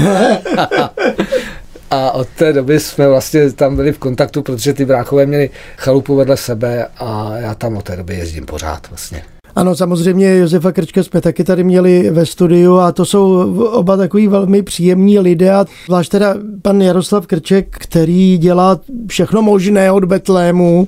A 1.92 2.12
od 2.12 2.28
té 2.28 2.54
doby 2.54 2.80
jsme 2.80 3.08
vlastně 3.08 3.52
tam 3.52 3.76
byli 3.76 3.92
v 3.92 3.98
kontaktu, 3.98 4.42
protože 4.42 4.74
ty 4.74 4.86
bráchové 4.86 5.26
měli 5.26 5.50
chalupu 5.78 6.16
vedle 6.16 6.38
sebe 6.38 6.88
a 6.98 7.38
já 7.38 7.56
tam 7.56 7.78
od 7.78 7.86
té 7.86 7.96
doby 7.96 8.16
jezdím 8.16 8.46
pořád 8.46 8.90
vlastně. 8.90 9.37
Ano, 9.58 9.76
samozřejmě 9.76 10.38
Josefa 10.38 10.72
Krčka 10.72 11.04
jsme 11.04 11.22
taky 11.22 11.44
tady 11.44 11.64
měli 11.64 12.10
ve 12.10 12.26
studiu 12.26 12.78
a 12.78 12.92
to 12.92 13.06
jsou 13.06 13.54
oba 13.72 13.98
takový 13.98 14.28
velmi 14.28 14.64
příjemní 14.64 15.20
lidé 15.20 15.52
a 15.54 15.66
zvlášť 15.86 16.12
teda 16.12 16.36
pan 16.62 16.82
Jaroslav 16.82 17.28
Krček, 17.28 17.78
který 17.80 18.38
dělá 18.38 18.80
všechno 19.08 19.42
možné 19.42 19.92
od 19.92 20.06
Betlému 20.06 20.88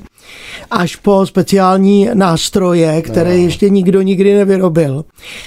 až 0.71 0.95
po 0.95 1.25
speciální 1.25 2.09
nástroje, 2.13 3.01
které 3.01 3.37
no. 3.37 3.43
ještě 3.43 3.69
nikdo 3.69 4.01
nikdy 4.01 4.33
nevyrobil. 4.33 5.05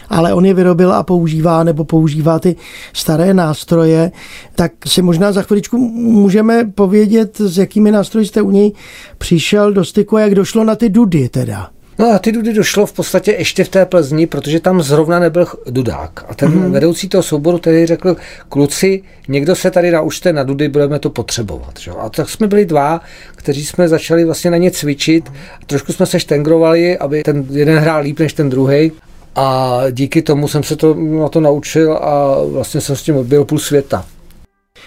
Ale 0.08 0.34
on 0.34 0.44
je 0.44 0.54
vyrobil 0.54 0.92
a 0.92 1.02
používá, 1.02 1.64
nebo 1.64 1.84
používá 1.84 2.38
ty 2.38 2.56
staré 2.92 3.34
nástroje. 3.34 4.12
Tak 4.54 4.72
si 4.86 5.02
možná 5.02 5.32
za 5.32 5.42
chviličku 5.42 5.78
můžeme 5.94 6.64
povědět, 6.64 7.36
s 7.36 7.58
jakými 7.58 7.90
nástroji 7.90 8.26
jste 8.26 8.42
u 8.42 8.50
něj 8.50 8.72
přišel 9.18 9.72
do 9.72 9.84
styku, 9.84 10.16
jak 10.16 10.34
došlo 10.34 10.64
na 10.64 10.74
ty 10.76 10.88
dudy 10.88 11.28
teda. 11.28 11.70
No 11.98 12.14
a 12.14 12.18
ty 12.18 12.32
dudy 12.32 12.52
došlo 12.52 12.86
v 12.86 12.92
podstatě 12.92 13.32
ještě 13.32 13.64
v 13.64 13.68
té 13.68 13.86
Plzni, 13.86 14.26
protože 14.26 14.60
tam 14.60 14.82
zrovna 14.82 15.18
nebyl 15.18 15.46
dudák. 15.70 16.24
A 16.28 16.34
ten 16.34 16.48
mm-hmm. 16.48 16.70
vedoucí 16.70 17.08
toho 17.08 17.22
souboru 17.22 17.58
tedy 17.58 17.86
řekl, 17.86 18.16
kluci, 18.48 19.02
někdo 19.28 19.56
se 19.56 19.70
tady 19.70 19.90
naučte 19.90 20.32
na 20.32 20.42
dudy, 20.42 20.68
budeme 20.68 20.98
to 20.98 21.10
potřebovat. 21.10 21.72
Že? 21.78 21.90
A 21.90 22.08
tak 22.08 22.28
jsme 22.28 22.46
byli 22.46 22.64
dva, 22.64 23.00
kteří 23.36 23.66
jsme 23.66 23.88
začali 23.88 24.24
vlastně 24.24 24.50
na 24.50 24.56
ně 24.56 24.70
cvičit. 24.70 25.28
A 25.62 25.64
trošku 25.66 25.92
jsme 25.92 26.06
se 26.06 26.20
štengrovali, 26.20 26.98
aby 26.98 27.22
ten 27.22 27.46
jeden 27.50 27.78
hrál 27.78 28.02
líp 28.02 28.18
než 28.18 28.32
ten 28.32 28.50
druhý. 28.50 28.92
A 29.36 29.80
díky 29.90 30.22
tomu 30.22 30.48
jsem 30.48 30.62
se 30.62 30.76
to, 30.76 30.94
na 30.94 31.28
to 31.28 31.40
naučil 31.40 31.92
a 31.92 32.36
vlastně 32.44 32.80
jsem 32.80 32.96
s 32.96 33.02
tím 33.02 33.16
odbil 33.16 33.44
půl 33.44 33.58
světa. 33.58 34.04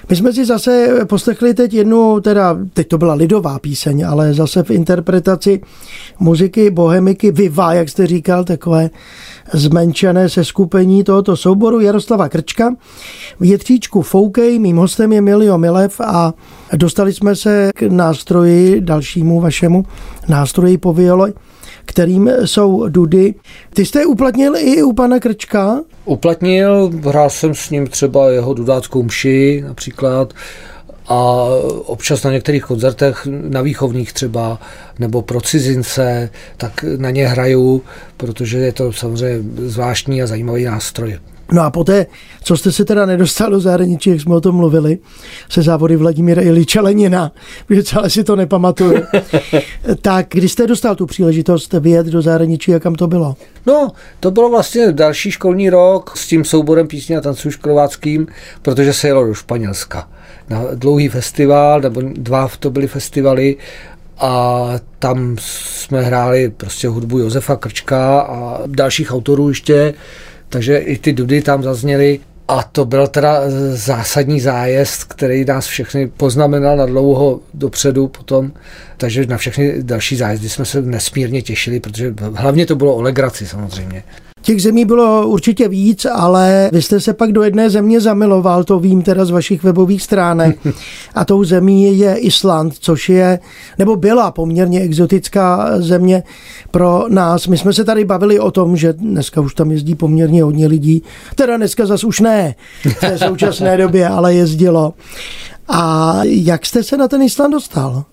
My 0.09 0.15
jsme 0.15 0.33
si 0.33 0.45
zase 0.45 0.99
poslechli 1.05 1.53
teď 1.53 1.73
jednu, 1.73 2.19
teda 2.19 2.57
teď 2.73 2.87
to 2.87 2.97
byla 2.97 3.13
lidová 3.13 3.59
píseň, 3.59 4.07
ale 4.07 4.33
zase 4.33 4.63
v 4.63 4.71
interpretaci 4.71 5.61
muziky 6.19 6.69
Bohemiky 6.69 7.31
Viva, 7.31 7.73
jak 7.73 7.89
jste 7.89 8.07
říkal, 8.07 8.43
takové 8.43 8.89
zmenšené 9.53 10.29
seskupení 10.29 11.03
tohoto 11.03 11.37
souboru 11.37 11.79
Jaroslava 11.79 12.29
Krčka. 12.29 12.75
V 13.39 13.45
Jetříčku 13.45 14.01
Foukej, 14.01 14.59
mým 14.59 14.77
hostem 14.77 15.13
je 15.13 15.21
Milio 15.21 15.57
Milev 15.57 16.01
a 16.01 16.33
dostali 16.73 17.13
jsme 17.13 17.35
se 17.35 17.69
k 17.75 17.81
nástroji, 17.81 18.81
dalšímu 18.81 19.41
vašemu 19.41 19.85
nástroji 20.27 20.77
po 20.77 20.93
viole, 20.93 21.33
kterým 21.85 22.29
jsou 22.45 22.89
dudy. 22.89 23.33
Ty 23.73 23.85
jste 23.85 24.05
uplatnil 24.05 24.53
i 24.57 24.83
u 24.83 24.93
pana 24.93 25.19
Krčka? 25.19 25.81
Uplatnil, 26.05 26.91
hrál 27.03 27.29
jsem 27.29 27.55
s 27.55 27.69
ním 27.69 27.87
třeba 27.87 28.29
jeho 28.29 28.53
dudáckou 28.53 29.03
mši 29.03 29.63
například 29.67 30.33
a 31.07 31.45
občas 31.85 32.23
na 32.23 32.31
některých 32.31 32.63
koncertech, 32.63 33.27
na 33.49 33.61
výchovních 33.61 34.13
třeba, 34.13 34.59
nebo 34.99 35.21
pro 35.21 35.41
cizince, 35.41 36.29
tak 36.57 36.85
na 36.97 37.09
ně 37.09 37.27
hraju, 37.27 37.81
protože 38.17 38.57
je 38.57 38.71
to 38.71 38.93
samozřejmě 38.93 39.43
zvláštní 39.57 40.21
a 40.21 40.27
zajímavý 40.27 40.63
nástroj. 40.63 41.19
No 41.51 41.61
a 41.61 41.71
poté, 41.71 42.05
co 42.43 42.57
jste 42.57 42.71
se 42.71 42.85
teda 42.85 43.05
nedostal 43.05 43.51
do 43.51 43.59
zahraničí, 43.59 44.09
jak 44.09 44.21
jsme 44.21 44.35
o 44.35 44.41
tom 44.41 44.55
mluvili, 44.55 44.97
se 45.49 45.61
závody 45.61 45.95
Vladimíra 45.95 46.41
Iliča 46.41 46.81
Lenina, 46.81 47.31
protože 47.65 47.83
celé 47.83 48.09
si 48.09 48.23
to 48.23 48.35
nepamatuju, 48.35 49.03
tak 50.01 50.27
když 50.29 50.51
jste 50.51 50.67
dostal 50.67 50.95
tu 50.95 51.05
příležitost 51.05 51.73
vyjet 51.73 52.07
do 52.07 52.21
zahraničí, 52.21 52.75
a 52.75 52.79
kam 52.79 52.95
to 52.95 53.07
bylo? 53.07 53.35
No, 53.65 53.91
to 54.19 54.31
bylo 54.31 54.49
vlastně 54.49 54.91
další 54.91 55.31
školní 55.31 55.69
rok 55.69 56.17
s 56.17 56.27
tím 56.27 56.45
souborem 56.45 56.87
písně 56.87 57.17
a 57.17 57.21
tanců 57.21 57.51
školováckým, 57.51 58.27
protože 58.61 58.93
se 58.93 59.07
jelo 59.07 59.25
do 59.25 59.33
Španělska 59.33 60.09
na 60.49 60.63
dlouhý 60.73 61.09
festival, 61.09 61.81
nebo 61.81 62.01
dva 62.01 62.49
to 62.59 62.69
byly 62.69 62.87
festivaly 62.87 63.57
a 64.17 64.71
tam 64.99 65.35
jsme 65.39 66.01
hráli 66.01 66.49
prostě 66.49 66.87
hudbu 66.87 67.19
Josefa 67.19 67.55
Krčka 67.55 68.19
a 68.19 68.59
dalších 68.65 69.13
autorů 69.13 69.49
ještě, 69.49 69.93
takže 70.49 70.77
i 70.77 70.97
ty 70.97 71.13
dudy 71.13 71.41
tam 71.41 71.63
zazněly. 71.63 72.19
A 72.47 72.63
to 72.63 72.85
byl 72.85 73.07
teda 73.07 73.41
zásadní 73.71 74.39
zájezd, 74.39 75.03
který 75.03 75.45
nás 75.45 75.65
všechny 75.65 76.07
poznamenal 76.07 76.77
na 76.77 76.85
dlouho 76.85 77.39
dopředu 77.53 78.07
potom. 78.07 78.51
Takže 78.97 79.25
na 79.25 79.37
všechny 79.37 79.83
další 79.83 80.15
zájezdy 80.15 80.49
jsme 80.49 80.65
se 80.65 80.81
nesmírně 80.81 81.41
těšili, 81.41 81.79
protože 81.79 82.13
hlavně 82.33 82.65
to 82.65 82.75
bylo 82.75 82.95
o 82.95 83.01
legraci 83.01 83.47
samozřejmě. 83.47 84.03
Těch 84.45 84.61
zemí 84.61 84.85
bylo 84.85 85.27
určitě 85.27 85.67
víc, 85.67 86.05
ale 86.05 86.69
vy 86.73 86.81
jste 86.81 86.99
se 86.99 87.13
pak 87.13 87.31
do 87.31 87.43
jedné 87.43 87.69
země 87.69 88.01
zamiloval, 88.01 88.63
to 88.63 88.79
vím 88.79 89.01
teda 89.01 89.25
z 89.25 89.29
vašich 89.29 89.63
webových 89.63 90.01
stránek. 90.01 90.59
A 91.15 91.25
tou 91.25 91.43
zemí 91.43 91.99
je 91.99 92.15
Island, 92.15 92.73
což 92.79 93.09
je, 93.09 93.39
nebo 93.77 93.95
byla 93.95 94.31
poměrně 94.31 94.81
exotická 94.81 95.71
země 95.81 96.23
pro 96.71 97.05
nás. 97.09 97.47
My 97.47 97.57
jsme 97.57 97.73
se 97.73 97.83
tady 97.83 98.05
bavili 98.05 98.39
o 98.39 98.51
tom, 98.51 98.77
že 98.77 98.93
dneska 98.93 99.41
už 99.41 99.53
tam 99.53 99.71
jezdí 99.71 99.95
poměrně 99.95 100.43
hodně 100.43 100.67
lidí. 100.67 101.03
Teda 101.35 101.57
dneska 101.57 101.85
zas 101.85 102.03
už 102.03 102.19
ne, 102.19 102.55
v 102.85 102.99
té 102.99 103.17
současné 103.27 103.77
době, 103.77 104.07
ale 104.07 104.33
jezdilo. 104.33 104.93
A 105.67 106.19
jak 106.23 106.65
jste 106.65 106.83
se 106.83 106.97
na 106.97 107.07
ten 107.07 107.21
Island 107.21 107.51
dostal? 107.51 108.03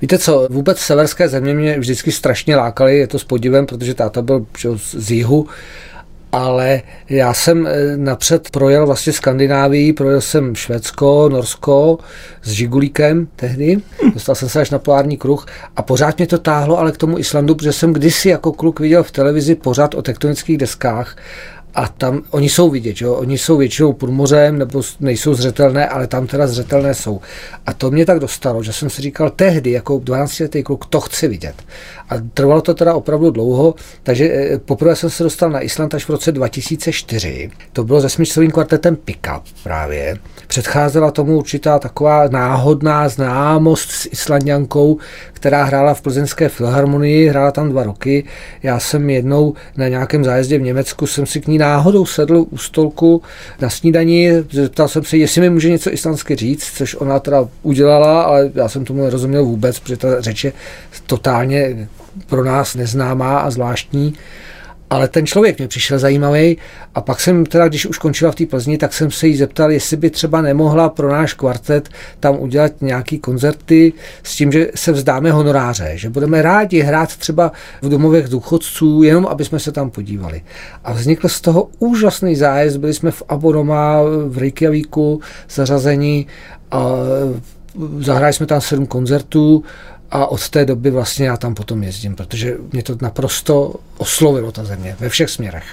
Víte 0.00 0.18
co, 0.18 0.48
vůbec 0.50 0.78
severské 0.78 1.28
země 1.28 1.54
mě 1.54 1.78
vždycky 1.78 2.12
strašně 2.12 2.56
lákaly, 2.56 2.98
je 2.98 3.06
to 3.06 3.18
s 3.18 3.24
podivem, 3.24 3.66
protože 3.66 3.94
táta 3.94 4.22
byl 4.22 4.46
z 4.76 5.10
jihu, 5.10 5.46
ale 6.32 6.82
já 7.08 7.34
jsem 7.34 7.66
eh, 7.66 7.96
napřed 7.96 8.50
projel 8.50 8.86
vlastně 8.86 9.12
Skandinávii, 9.12 9.92
projel 9.92 10.20
jsem 10.20 10.54
Švédsko, 10.54 11.28
Norsko 11.28 11.98
s 12.42 12.50
Žigulíkem 12.50 13.28
tehdy, 13.36 13.76
dostal 14.14 14.34
jsem 14.34 14.48
se 14.48 14.60
až 14.60 14.70
na 14.70 14.78
polární 14.78 15.16
kruh 15.16 15.46
a 15.76 15.82
pořád 15.82 16.18
mě 16.18 16.26
to 16.26 16.38
táhlo 16.38 16.78
ale 16.78 16.92
k 16.92 16.96
tomu 16.96 17.18
Islandu, 17.18 17.54
protože 17.54 17.72
jsem 17.72 17.92
kdysi 17.92 18.28
jako 18.28 18.52
kluk 18.52 18.80
viděl 18.80 19.02
v 19.02 19.10
televizi 19.10 19.54
pořád 19.54 19.94
o 19.94 20.02
tektonických 20.02 20.58
deskách 20.58 21.16
a 21.74 21.88
tam 21.88 22.22
oni 22.30 22.48
jsou 22.48 22.70
vidět, 22.70 23.00
jo? 23.00 23.14
oni 23.14 23.38
jsou 23.38 23.56
většinou 23.56 23.92
pod 23.92 24.10
mořem 24.10 24.58
nebo 24.58 24.82
nejsou 25.00 25.34
zřetelné, 25.34 25.88
ale 25.88 26.06
tam 26.06 26.26
teda 26.26 26.46
zřetelné 26.46 26.94
jsou. 26.94 27.20
A 27.66 27.72
to 27.72 27.90
mě 27.90 28.06
tak 28.06 28.18
dostalo, 28.18 28.62
že 28.62 28.72
jsem 28.72 28.90
si 28.90 29.02
říkal 29.02 29.30
tehdy, 29.30 29.70
jako 29.70 29.98
12 29.98 30.40
letý 30.40 30.62
kluk, 30.62 30.86
to 30.86 31.00
chci 31.00 31.28
vidět. 31.28 31.54
A 32.08 32.14
trvalo 32.34 32.60
to 32.60 32.74
teda 32.74 32.94
opravdu 32.94 33.30
dlouho, 33.30 33.74
takže 34.02 34.24
eh, 34.32 34.58
poprvé 34.58 34.96
jsem 34.96 35.10
se 35.10 35.22
dostal 35.22 35.50
na 35.50 35.60
Island 35.60 35.94
až 35.94 36.04
v 36.04 36.10
roce 36.10 36.32
2004. 36.32 37.50
To 37.72 37.84
bylo 37.84 38.00
se 38.00 38.08
smyčcovým 38.08 38.50
kvartetem 38.50 38.96
Pickup 38.96 39.42
právě. 39.62 40.18
Předcházela 40.46 41.10
tomu 41.10 41.38
určitá 41.38 41.78
taková 41.78 42.28
náhodná 42.28 43.08
známost 43.08 43.90
s 43.90 44.08
Islandiankou, 44.12 44.98
která 45.32 45.64
hrála 45.64 45.94
v 45.94 46.02
plzeňské 46.02 46.48
filharmonii, 46.48 47.28
hrála 47.28 47.50
tam 47.50 47.70
dva 47.70 47.82
roky. 47.82 48.24
Já 48.62 48.80
jsem 48.80 49.10
jednou 49.10 49.54
na 49.76 49.88
nějakém 49.88 50.24
zájezdě 50.24 50.58
v 50.58 50.62
Německu 50.62 51.06
jsem 51.06 51.26
si 51.26 51.40
k 51.40 51.46
ní 51.46 51.58
náhodou 51.58 52.06
sedl 52.06 52.46
u 52.50 52.58
stolku 52.58 53.22
na 53.60 53.70
snídani, 53.70 54.32
zeptal 54.50 54.88
jsem 54.88 55.04
se, 55.04 55.16
jestli 55.16 55.40
mi 55.40 55.50
může 55.50 55.70
něco 55.70 55.92
islandsky 55.92 56.36
říct, 56.36 56.72
což 56.76 56.94
ona 56.94 57.20
teda 57.20 57.48
udělala, 57.62 58.22
ale 58.22 58.50
já 58.54 58.68
jsem 58.68 58.84
tomu 58.84 59.02
nerozuměl 59.02 59.44
vůbec, 59.44 59.78
protože 59.78 59.96
ta 59.96 60.20
řeč 60.20 60.44
je 60.44 60.52
totálně 61.06 61.88
pro 62.26 62.44
nás 62.44 62.74
neznámá 62.74 63.38
a 63.38 63.50
zvláštní. 63.50 64.14
ale 64.90 65.08
ten 65.08 65.26
člověk 65.26 65.58
mě 65.58 65.68
přišel 65.68 65.98
zajímavý 65.98 66.58
a 66.94 67.00
pak 67.00 67.20
jsem 67.20 67.46
teda, 67.46 67.68
když 67.68 67.86
už 67.86 67.98
končila 67.98 68.32
v 68.32 68.34
té 68.34 68.46
Plzni, 68.46 68.78
tak 68.78 68.92
jsem 68.92 69.10
se 69.10 69.26
jí 69.26 69.36
zeptal, 69.36 69.70
jestli 69.70 69.96
by 69.96 70.10
třeba 70.10 70.42
nemohla 70.42 70.88
pro 70.88 71.12
náš 71.12 71.34
kvartet 71.34 71.88
tam 72.20 72.38
udělat 72.38 72.72
nějaký 72.80 73.18
koncerty 73.18 73.92
s 74.22 74.36
tím, 74.36 74.52
že 74.52 74.68
se 74.74 74.92
vzdáme 74.92 75.32
honoráře, 75.32 75.92
že 75.94 76.10
budeme 76.10 76.42
rádi 76.42 76.80
hrát 76.80 77.16
třeba 77.16 77.52
v 77.82 77.88
domovech 77.88 78.28
důchodců, 78.28 79.02
jenom 79.02 79.26
aby 79.26 79.44
jsme 79.44 79.58
se 79.58 79.72
tam 79.72 79.90
podívali. 79.90 80.42
A 80.84 80.92
vznikl 80.92 81.28
z 81.28 81.40
toho 81.40 81.68
úžasný 81.78 82.36
zájezd, 82.36 82.76
byli 82.76 82.94
jsme 82.94 83.10
v 83.10 83.22
Abonoma 83.28 84.02
v 84.26 84.38
Reykjavíku 84.38 85.20
zařazení 85.50 86.26
a 86.70 86.82
zahráli 88.00 88.32
jsme 88.32 88.46
tam 88.46 88.60
sedm 88.60 88.86
koncertů 88.86 89.64
a 90.10 90.26
od 90.26 90.48
té 90.48 90.64
doby 90.64 90.90
vlastně 90.90 91.26
já 91.26 91.36
tam 91.36 91.54
potom 91.54 91.82
jezdím, 91.82 92.14
protože 92.14 92.56
mě 92.72 92.82
to 92.82 92.96
naprosto 93.02 93.74
oslovilo 93.98 94.52
ta 94.52 94.64
země 94.64 94.96
ve 95.00 95.08
všech 95.08 95.30
směrech. 95.30 95.64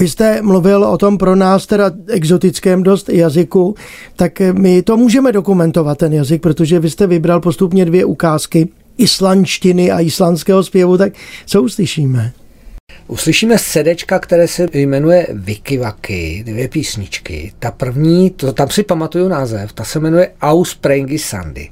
Vy 0.00 0.08
jste 0.08 0.42
mluvil 0.42 0.84
o 0.84 0.98
tom 0.98 1.18
pro 1.18 1.36
nás 1.36 1.66
teda 1.66 1.90
exotickém 2.08 2.82
dost 2.82 3.08
jazyku, 3.08 3.74
tak 4.16 4.40
my 4.40 4.82
to 4.82 4.96
můžeme 4.96 5.32
dokumentovat, 5.32 5.98
ten 5.98 6.12
jazyk, 6.12 6.42
protože 6.42 6.80
vy 6.80 6.90
jste 6.90 7.06
vybral 7.06 7.40
postupně 7.40 7.84
dvě 7.84 8.04
ukázky 8.04 8.68
islandštiny 8.98 9.90
a 9.90 10.00
islandského 10.00 10.64
zpěvu, 10.64 10.98
tak 10.98 11.12
co 11.46 11.62
uslyšíme? 11.62 12.32
Uslyšíme 13.08 13.58
sedečka, 13.58 14.18
které 14.18 14.48
se 14.48 14.66
jmenuje 14.72 15.26
Vikivaky, 15.32 16.42
dvě 16.46 16.68
písničky. 16.68 17.52
Ta 17.58 17.70
první, 17.70 18.30
to, 18.30 18.52
tam 18.52 18.70
si 18.70 18.82
pamatuju 18.82 19.28
název, 19.28 19.72
ta 19.72 19.84
se 19.84 20.00
jmenuje 20.00 20.30
Aus 20.40 20.74
Prengi 20.74 21.18
Sandy. 21.18 21.70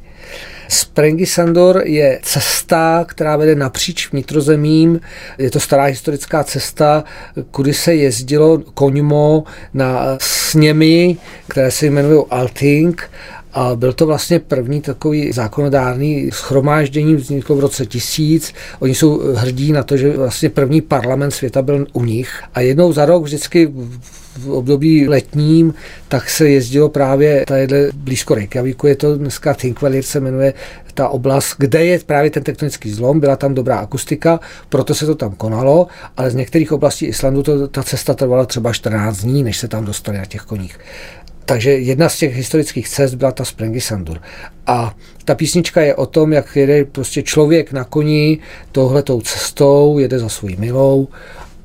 Sprengisandor 0.68 1.82
je 1.84 2.18
cesta, 2.22 3.04
která 3.08 3.36
vede 3.36 3.54
napříč 3.54 4.12
vnitrozemím. 4.12 5.00
Je 5.38 5.50
to 5.50 5.60
stará 5.60 5.84
historická 5.84 6.44
cesta, 6.44 7.04
kudy 7.50 7.74
se 7.74 7.94
jezdilo 7.94 8.58
koňmo 8.58 9.44
na 9.74 10.18
sněmy, 10.20 11.16
které 11.48 11.70
se 11.70 11.86
jmenují 11.86 12.24
Alting 12.30 13.10
a 13.56 13.74
byl 13.74 13.92
to 13.92 14.06
vlastně 14.06 14.38
první 14.38 14.80
takový 14.80 15.32
zákonodárný 15.32 16.30
schromáždění, 16.32 17.14
vzniklo 17.14 17.56
v 17.56 17.60
roce 17.60 17.86
1000. 17.86 18.52
Oni 18.78 18.94
jsou 18.94 19.34
hrdí 19.34 19.72
na 19.72 19.82
to, 19.82 19.96
že 19.96 20.16
vlastně 20.16 20.50
první 20.50 20.80
parlament 20.80 21.30
světa 21.30 21.62
byl 21.62 21.86
u 21.92 22.04
nich. 22.04 22.42
A 22.54 22.60
jednou 22.60 22.92
za 22.92 23.04
rok 23.04 23.24
vždycky 23.24 23.72
v 24.38 24.50
období 24.50 25.08
letním, 25.08 25.74
tak 26.08 26.30
se 26.30 26.48
jezdilo 26.48 26.88
právě 26.88 27.44
tadyhle 27.46 27.88
blízko 27.94 28.34
Reykjavíku, 28.34 28.86
je 28.86 28.96
to 28.96 29.16
dneska 29.16 29.54
Thingvellir 29.54 30.02
se 30.02 30.20
jmenuje 30.20 30.54
ta 30.94 31.08
oblast, 31.08 31.54
kde 31.58 31.84
je 31.84 31.98
právě 31.98 32.30
ten 32.30 32.42
tektonický 32.42 32.90
zlom, 32.90 33.20
byla 33.20 33.36
tam 33.36 33.54
dobrá 33.54 33.78
akustika, 33.78 34.40
proto 34.68 34.94
se 34.94 35.06
to 35.06 35.14
tam 35.14 35.32
konalo, 35.32 35.86
ale 36.16 36.30
z 36.30 36.34
některých 36.34 36.72
oblastí 36.72 37.06
Islandu 37.06 37.42
to, 37.42 37.68
ta 37.68 37.82
cesta 37.82 38.14
trvala 38.14 38.46
třeba 38.46 38.72
14 38.72 39.18
dní, 39.18 39.42
než 39.42 39.56
se 39.56 39.68
tam 39.68 39.84
dostali 39.84 40.18
na 40.18 40.24
těch 40.24 40.42
koních. 40.42 40.78
Takže 41.44 41.70
jedna 41.70 42.08
z 42.08 42.18
těch 42.18 42.36
historických 42.36 42.88
cest 42.88 43.14
byla 43.14 43.32
ta 43.32 43.44
Sprengisandur. 43.44 44.20
A 44.66 44.96
ta 45.24 45.34
písnička 45.34 45.80
je 45.80 45.94
o 45.94 46.06
tom, 46.06 46.32
jak 46.32 46.56
jede 46.56 46.84
prostě 46.84 47.22
člověk 47.22 47.72
na 47.72 47.84
koni 47.84 48.38
touhletou 48.72 49.20
cestou, 49.20 49.98
jede 49.98 50.18
za 50.18 50.28
svojí 50.28 50.56
milou 50.56 51.08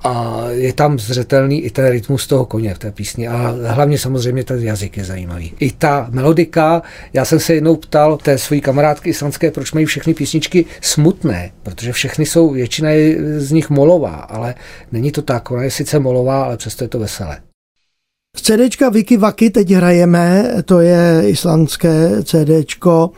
a 0.03 0.43
je 0.49 0.73
tam 0.73 0.99
zřetelný 0.99 1.61
i 1.61 1.69
ten 1.69 1.87
rytmus 1.87 2.27
toho 2.27 2.45
koně 2.45 2.73
v 2.73 2.79
té 2.79 2.91
písni 2.91 3.27
a 3.27 3.55
hlavně 3.65 3.97
samozřejmě 3.97 4.43
ten 4.43 4.63
jazyk 4.63 4.97
je 4.97 5.03
zajímavý. 5.03 5.53
I 5.59 5.71
ta 5.71 6.07
melodika, 6.11 6.81
já 7.13 7.25
jsem 7.25 7.39
se 7.39 7.53
jednou 7.53 7.75
ptal 7.75 8.17
té 8.17 8.37
své 8.37 8.59
kamarádky 8.59 9.09
islandské, 9.09 9.51
proč 9.51 9.71
mají 9.71 9.85
všechny 9.85 10.13
písničky 10.13 10.65
smutné, 10.81 11.51
protože 11.63 11.91
všechny 11.91 12.25
jsou, 12.25 12.49
většina 12.49 12.89
je 12.89 13.39
z 13.41 13.51
nich 13.51 13.69
molová, 13.69 14.15
ale 14.15 14.55
není 14.91 15.11
to 15.11 15.21
tak, 15.21 15.51
ona 15.51 15.63
je 15.63 15.71
sice 15.71 15.99
molová, 15.99 16.43
ale 16.43 16.57
přesto 16.57 16.83
je 16.83 16.87
to 16.87 16.99
veselé. 16.99 17.50
Z 18.37 18.41
CDčka 18.41 18.89
Wiki 18.89 19.17
Waki 19.17 19.49
teď 19.49 19.71
hrajeme, 19.71 20.53
to 20.65 20.79
je 20.79 21.23
islandské 21.25 22.23
CDčko. 22.23 23.09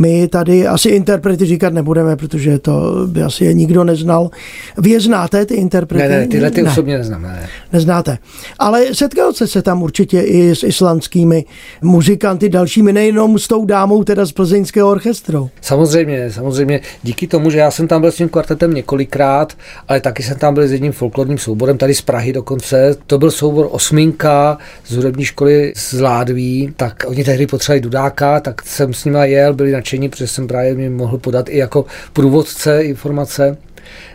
My 0.00 0.28
tady 0.28 0.66
asi 0.66 0.88
interprety 0.88 1.46
říkat 1.46 1.72
nebudeme, 1.72 2.16
protože 2.16 2.58
to 2.58 3.06
by 3.06 3.22
asi 3.22 3.44
je 3.44 3.54
nikdo 3.54 3.84
neznal. 3.84 4.30
Vy 4.78 4.90
je 4.90 5.00
znáte, 5.00 5.46
ty 5.46 5.54
interprety? 5.54 6.08
Ne, 6.08 6.18
ne, 6.18 6.26
tyhle 6.26 6.50
ty 6.50 6.62
ne. 6.62 6.70
osobně 6.70 6.98
neznám. 6.98 7.22
Ne. 7.22 7.48
Neznáte. 7.72 8.18
Ale 8.58 8.94
setkal 8.94 9.32
jste 9.32 9.46
se 9.46 9.62
tam 9.62 9.82
určitě 9.82 10.20
i 10.20 10.56
s 10.56 10.62
islandskými 10.62 11.44
muzikanty 11.82 12.48
dalšími, 12.48 12.92
nejenom 12.92 13.38
s 13.38 13.48
tou 13.48 13.64
dámou 13.64 14.04
teda 14.04 14.24
z 14.24 14.32
plzeňského 14.32 14.90
orchestru. 14.90 15.50
Samozřejmě, 15.60 16.30
samozřejmě. 16.30 16.80
Díky 17.02 17.26
tomu, 17.26 17.50
že 17.50 17.58
já 17.58 17.70
jsem 17.70 17.88
tam 17.88 18.00
byl 18.00 18.12
s 18.12 18.16
tím 18.16 18.28
kvartetem 18.28 18.74
několikrát, 18.74 19.52
ale 19.88 20.00
taky 20.00 20.22
jsem 20.22 20.38
tam 20.38 20.54
byl 20.54 20.68
s 20.68 20.72
jedním 20.72 20.92
folklorním 20.92 21.38
souborem, 21.38 21.78
tady 21.78 21.94
z 21.94 22.02
Prahy 22.02 22.32
dokonce. 22.32 22.96
To 23.06 23.18
byl 23.18 23.30
soubor 23.30 23.68
Osminka, 23.70 24.51
z 24.86 24.96
hudební 24.96 25.24
školy 25.24 25.72
z 25.76 26.00
Ládví, 26.00 26.74
tak 26.76 27.04
oni 27.06 27.24
tehdy 27.24 27.46
potřebovali 27.46 27.80
dudáka, 27.80 28.40
tak 28.40 28.62
jsem 28.62 28.94
s 28.94 29.04
nimi 29.04 29.18
jel, 29.30 29.54
byli 29.54 29.72
nadšení, 29.72 30.08
protože 30.08 30.26
jsem 30.26 30.46
právě 30.46 30.74
mi 30.74 30.90
mohl 30.90 31.18
podat 31.18 31.48
i 31.48 31.58
jako 31.58 31.84
průvodce 32.12 32.82
informace. 32.82 33.56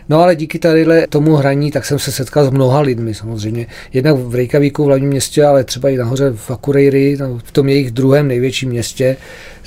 No 0.08 0.20
ale 0.20 0.36
díky 0.36 0.58
tadyhle 0.58 1.06
tomu 1.06 1.34
hraní, 1.36 1.70
tak 1.70 1.84
jsem 1.84 1.98
se 1.98 2.12
setkal 2.12 2.44
s 2.44 2.50
mnoha 2.50 2.80
lidmi 2.80 3.14
samozřejmě. 3.14 3.66
Jednak 3.92 4.16
v 4.16 4.34
Reykjavíku, 4.34 4.84
v 4.84 4.86
hlavním 4.86 5.10
městě, 5.10 5.44
ale 5.44 5.64
třeba 5.64 5.88
i 5.88 5.96
nahoře 5.96 6.32
v 6.36 6.50
Akureyri, 6.50 7.16
v 7.44 7.52
tom 7.52 7.68
jejich 7.68 7.90
druhém 7.90 8.28
největším 8.28 8.70
městě 8.70 9.16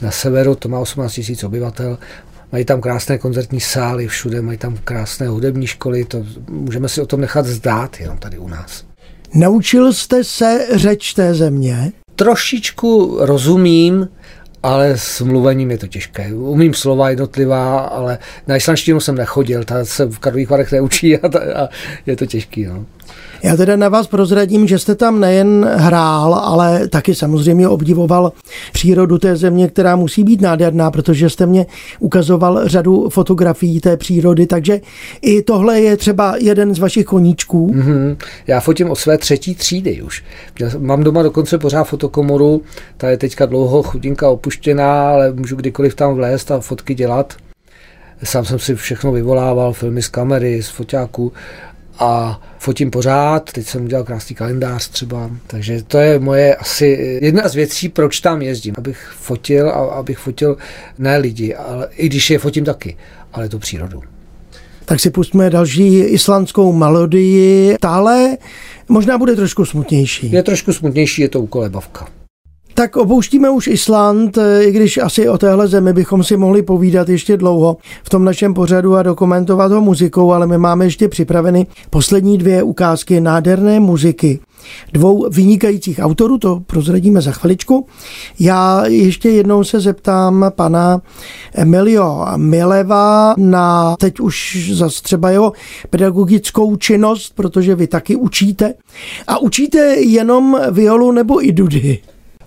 na 0.01 0.11
severu, 0.11 0.55
to 0.55 0.69
má 0.69 0.79
18 0.79 1.21
000 1.29 1.39
obyvatel. 1.45 1.97
Mají 2.51 2.65
tam 2.65 2.81
krásné 2.81 3.17
koncertní 3.17 3.59
sály 3.59 4.07
všude, 4.07 4.41
mají 4.41 4.57
tam 4.57 4.77
krásné 4.83 5.27
hudební 5.27 5.67
školy, 5.67 6.05
to 6.05 6.25
můžeme 6.49 6.89
si 6.89 7.01
o 7.01 7.05
tom 7.05 7.21
nechat 7.21 7.45
zdát 7.45 7.99
jenom 7.99 8.17
tady 8.17 8.37
u 8.37 8.47
nás. 8.47 8.90
Naučil 9.33 9.93
jste 9.93 10.23
se 10.23 10.67
řeč 10.73 11.13
té 11.13 11.33
země? 11.33 11.91
Trošičku 12.15 13.17
rozumím, 13.19 14.09
ale 14.63 14.97
s 14.97 15.21
mluvením 15.21 15.71
je 15.71 15.77
to 15.77 15.87
těžké. 15.87 16.33
Umím 16.33 16.73
slova 16.73 17.09
jednotlivá, 17.09 17.79
ale 17.79 18.17
na 18.47 18.55
islandštinu 18.55 18.99
jsem 18.99 19.15
nechodil, 19.15 19.63
ta 19.63 19.85
se 19.85 20.05
v 20.05 20.19
Karlových 20.19 20.49
Varech 20.49 20.71
neučí 20.71 21.17
a, 21.17 21.29
ta, 21.29 21.39
a 21.39 21.69
je 22.05 22.15
to 22.15 22.25
těžký. 22.25 22.65
No. 22.65 22.85
Já 23.43 23.55
teda 23.55 23.75
na 23.75 23.89
vás 23.89 24.07
prozradím, 24.07 24.67
že 24.67 24.79
jste 24.79 24.95
tam 24.95 25.19
nejen 25.19 25.69
hrál, 25.75 26.33
ale 26.33 26.87
taky 26.87 27.15
samozřejmě 27.15 27.67
obdivoval 27.67 28.31
přírodu 28.73 29.17
té 29.17 29.35
země, 29.35 29.67
která 29.67 29.95
musí 29.95 30.23
být 30.23 30.41
nádherná, 30.41 30.91
protože 30.91 31.29
jste 31.29 31.45
mě 31.45 31.65
ukazoval 31.99 32.67
řadu 32.67 33.09
fotografií 33.09 33.79
té 33.79 33.97
přírody, 33.97 34.47
takže 34.47 34.81
i 35.21 35.41
tohle 35.41 35.81
je 35.81 35.97
třeba 35.97 36.35
jeden 36.39 36.75
z 36.75 36.79
vašich 36.79 37.05
koníčků. 37.05 37.71
Mm-hmm. 37.73 38.17
Já 38.47 38.59
fotím 38.59 38.89
od 38.89 38.95
své 38.95 39.17
třetí 39.17 39.55
třídy 39.55 40.01
už. 40.01 40.23
Já 40.59 40.69
mám 40.77 41.03
doma 41.03 41.23
dokonce 41.23 41.57
pořád 41.57 41.83
fotokomoru, 41.83 42.61
ta 42.97 43.09
je 43.09 43.17
teďka 43.17 43.45
dlouho 43.45 43.83
chudinka 43.83 44.29
opuštěná, 44.29 45.09
ale 45.09 45.31
můžu 45.31 45.55
kdykoliv 45.55 45.95
tam 45.95 46.15
vlézt 46.15 46.51
a 46.51 46.59
fotky 46.59 46.95
dělat. 46.95 47.33
Sám 48.23 48.45
jsem 48.45 48.59
si 48.59 48.75
všechno 48.75 49.11
vyvolával, 49.11 49.73
filmy 49.73 50.01
z 50.01 50.07
kamery, 50.07 50.63
z 50.63 50.69
foťáků 50.69 51.31
a 51.99 52.41
fotím 52.59 52.91
pořád, 52.91 53.51
teď 53.51 53.67
jsem 53.67 53.85
udělal 53.85 54.03
krásný 54.03 54.35
kalendář 54.35 54.89
třeba, 54.89 55.31
takže 55.47 55.83
to 55.83 55.97
je 55.97 56.19
moje 56.19 56.55
asi 56.55 57.19
jedna 57.21 57.47
z 57.47 57.55
věcí, 57.55 57.89
proč 57.89 58.19
tam 58.19 58.41
jezdím, 58.41 58.75
abych 58.77 59.13
fotil 59.17 59.69
a 59.69 59.73
abych 59.73 60.17
fotil 60.17 60.57
ne 60.97 61.17
lidi, 61.17 61.55
ale 61.55 61.87
i 61.95 62.05
když 62.05 62.29
je 62.29 62.39
fotím 62.39 62.65
taky, 62.65 62.97
ale 63.33 63.49
tu 63.49 63.59
přírodu. 63.59 64.01
Tak 64.85 64.99
si 64.99 65.09
pustíme 65.09 65.49
další 65.49 65.99
islandskou 65.99 66.73
melodii, 66.73 67.75
tále 67.79 68.37
možná 68.89 69.17
bude 69.17 69.35
trošku 69.35 69.65
smutnější. 69.65 70.31
Je 70.31 70.43
trošku 70.43 70.73
smutnější, 70.73 71.21
je 71.21 71.29
to 71.29 71.41
ukolebavka. 71.41 72.07
Tak 72.73 72.97
opouštíme 72.97 73.49
už 73.49 73.67
Island, 73.67 74.37
eh, 74.37 74.63
i 74.63 74.71
když 74.71 74.97
asi 74.97 75.29
o 75.29 75.37
téhle 75.37 75.67
zemi 75.67 75.93
bychom 75.93 76.23
si 76.23 76.37
mohli 76.37 76.61
povídat 76.61 77.09
ještě 77.09 77.37
dlouho 77.37 77.77
v 78.03 78.09
tom 78.09 78.25
našem 78.25 78.53
pořadu 78.53 78.95
a 78.95 79.03
dokumentovat 79.03 79.71
ho 79.71 79.81
muzikou, 79.81 80.31
ale 80.31 80.47
my 80.47 80.57
máme 80.57 80.85
ještě 80.85 81.07
připraveny 81.07 81.67
poslední 81.89 82.37
dvě 82.37 82.63
ukázky 82.63 83.21
nádherné 83.21 83.79
muziky 83.79 84.39
dvou 84.93 85.29
vynikajících 85.29 85.99
autorů, 86.01 86.37
to 86.37 86.59
prozradíme 86.67 87.21
za 87.21 87.31
chviličku. 87.31 87.85
Já 88.39 88.85
ještě 88.85 89.29
jednou 89.29 89.63
se 89.63 89.79
zeptám 89.79 90.51
pana 90.55 91.01
Emilio 91.53 92.25
Mileva 92.35 93.33
na 93.37 93.95
teď 93.99 94.19
už 94.19 94.69
zase 94.73 95.01
třeba 95.01 95.29
jeho 95.29 95.53
pedagogickou 95.89 96.75
činnost, 96.75 97.33
protože 97.35 97.75
vy 97.75 97.87
taky 97.87 98.15
učíte. 98.15 98.73
A 99.27 99.37
učíte 99.37 99.79
jenom 99.95 100.59
violu 100.71 101.11
nebo 101.11 101.45
i 101.45 101.51
dudy? 101.51 101.99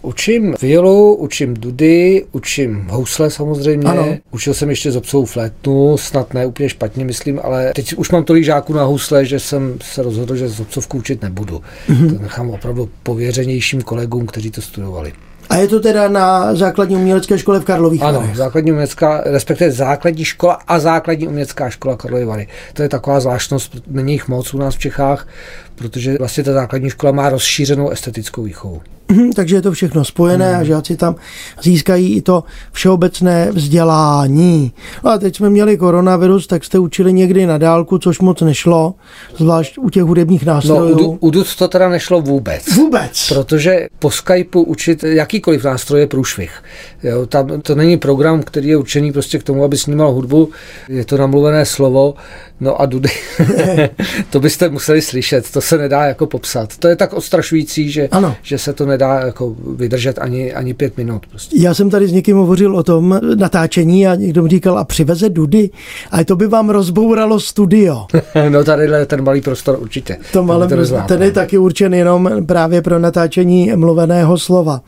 Učím 0.05 0.55
violu, 0.63 1.15
učím 1.15 1.55
dudy, 1.55 2.25
učím 2.33 2.87
housle 2.91 3.31
samozřejmě. 3.31 3.89
Ano. 3.89 4.17
Učil 4.31 4.55
jsem 4.55 4.71
ještě 4.71 4.93
zobcovou 4.93 5.25
flétnu, 5.25 5.97
snad 5.97 6.35
ne 6.35 6.47
úplně 6.47 6.69
špatně, 6.69 7.05
myslím, 7.05 7.41
ale 7.43 7.73
teď 7.75 7.95
už 7.95 8.11
mám 8.11 8.25
tolik 8.25 8.45
žáků 8.45 8.73
na 8.73 8.85
housle, 8.85 9.25
že 9.25 9.41
jsem 9.41 9.79
se 9.83 10.03
rozhodl, 10.03 10.37
že 10.37 10.49
zobcovku 10.49 10.99
učit 10.99 11.23
nebudu. 11.23 11.61
Mm-hmm. 11.89 12.17
To 12.17 12.23
nechám 12.23 12.51
opravdu 12.51 12.89
pověřenějším 13.03 13.83
kolegům, 13.83 14.27
kteří 14.27 14.51
to 14.51 14.63
studovali. 14.63 15.13
A 15.49 15.57
je 15.57 15.69
to 15.69 15.81
teda 15.81 16.09
na 16.09 16.55
základní 16.55 16.97
umělecké 16.97 17.39
škole 17.39 17.61
v 17.61 17.65
Karlových 17.65 18.03
Ano, 18.03 18.21
Varech? 18.21 18.37
základní 18.37 18.71
umělecká, 18.71 19.23
respektive 19.27 19.71
základní 19.71 20.25
škola 20.25 20.59
a 20.69 20.79
základní 20.79 21.29
umělecká 21.29 21.71
škola 21.71 21.97
Karlovy 21.97 22.25
Vary. 22.25 22.49
To 22.73 22.83
je 22.83 22.89
taková 22.89 23.21
zvláštnost, 23.21 23.77
není 23.87 24.13
jich 24.13 24.29
moc 24.29 24.55
u 24.55 24.59
nás 24.59 24.75
v 24.75 24.79
Čechách, 24.79 25.29
protože 25.75 26.17
vlastně 26.19 26.45
ta 26.45 26.53
základní 26.53 26.91
škola 26.91 27.13
má 27.13 27.29
rozšířenou 27.29 27.91
estetickou 27.91 28.43
výchovu. 28.43 28.81
Mhm, 29.09 29.33
Takže 29.33 29.57
je 29.57 29.63
to 29.63 29.73
všechno 29.73 30.05
spojené 30.05 30.51
Hmm. 30.53 30.61
a 30.61 30.65
žáci 30.65 30.97
tam 30.97 31.15
získají 31.63 32.17
i 32.17 32.23
to 32.23 32.45
všeobecné 32.73 33.49
vzdělání. 33.53 34.73
No 35.05 35.11
a 35.11 35.19
teď 35.19 35.37
jsme 35.37 35.51
měli 35.51 35.77
koronavirus, 35.77 36.47
tak 36.47 36.65
jste 36.65 36.79
učili 36.79 37.13
někdy 37.13 37.47
na 37.47 37.59
dálku, 37.59 37.99
což 37.99 38.19
moc 38.21 38.41
nešlo, 38.41 38.95
zvlášť 39.37 39.79
u 39.79 39.91
těch 39.91 40.03
hudebních 40.03 40.47
No, 40.47 40.53
nástrojů. 40.55 40.95
u, 40.95 40.99
Du- 40.99 41.19
u 41.21 41.31
DUT 41.31 41.57
to 41.57 41.69
teda 41.69 41.89
nešlo 41.89 42.21
vůbec. 42.21 42.77
Vůbec. 42.77 43.29
Protože 43.29 43.87
po 43.99 44.11
Skypeu 44.11 44.63
učit 44.63 45.03
jakýkoliv 45.05 45.65
nástroj 45.65 46.01
je 46.01 46.07
průšvih. 46.07 46.63
Jo, 47.03 47.27
tam 47.27 47.61
to 47.61 47.75
není 47.75 47.97
program, 47.97 48.43
který 48.43 48.69
je 48.69 48.77
určený 48.77 49.13
prostě 49.13 49.39
k 49.39 49.43
tomu, 49.43 49.65
aby 49.65 49.79
snímal 49.79 50.13
hudbu, 50.13 50.49
je 50.89 51.05
to 51.05 51.17
namluvené 51.17 51.65
slovo, 51.67 52.15
no 52.61 52.81
a 52.81 52.87
dudy, 52.87 53.09
to 54.31 54.41
byste 54.41 54.69
museli 54.69 55.03
slyšet, 55.03 55.51
to 55.51 55.61
se 55.65 55.79
nedá 55.79 56.05
jako 56.05 56.27
popsat. 56.27 56.77
To 56.79 56.89
je 56.89 56.97
tak 56.97 57.13
odstrašující, 57.13 57.91
že, 57.91 58.09
Ano. 58.11 58.37
že 58.43 58.59
se 58.59 58.73
to 58.73 58.87
nedá 58.87 59.21
jako 59.21 59.57
vydržet 59.77 60.19
ani, 60.19 60.53
ani 60.55 60.75
pět 60.75 60.97
minut. 60.97 61.27
Prostě. 61.27 61.57
Já 61.61 61.75
jsem 61.75 61.91
tady 61.91 62.09
s 62.09 62.13
někým 62.13 62.37
hovořil 62.37 62.77
o 62.77 62.83
tom 62.83 63.21
natáčení 63.35 64.07
a 64.07 64.15
někdo 64.15 64.43
mi 64.43 64.49
říkal, 64.49 64.79
a 64.79 64.85
přiveze 64.85 65.29
dudy, 65.29 65.71
a 66.11 66.25
to 66.25 66.37
by 66.37 66.47
vám 66.47 66.71
rozbouralo 66.71 67.41
studio. 67.41 68.07
no 68.49 68.65
tady 68.65 68.89
ten 69.07 69.25
malý 69.25 69.41
prostor 69.41 69.79
určitě. 69.81 70.17
To 70.33 70.43
malé, 70.43 70.69
To 70.69 70.97
ten 71.09 71.23
je 71.23 71.31
taky 71.33 71.59
určen 71.59 71.95
jenom 71.95 72.31
právě 72.47 72.83
pro 72.83 72.99
natáčení 72.99 73.73
mluveného 73.77 74.39
slova. 74.39 74.81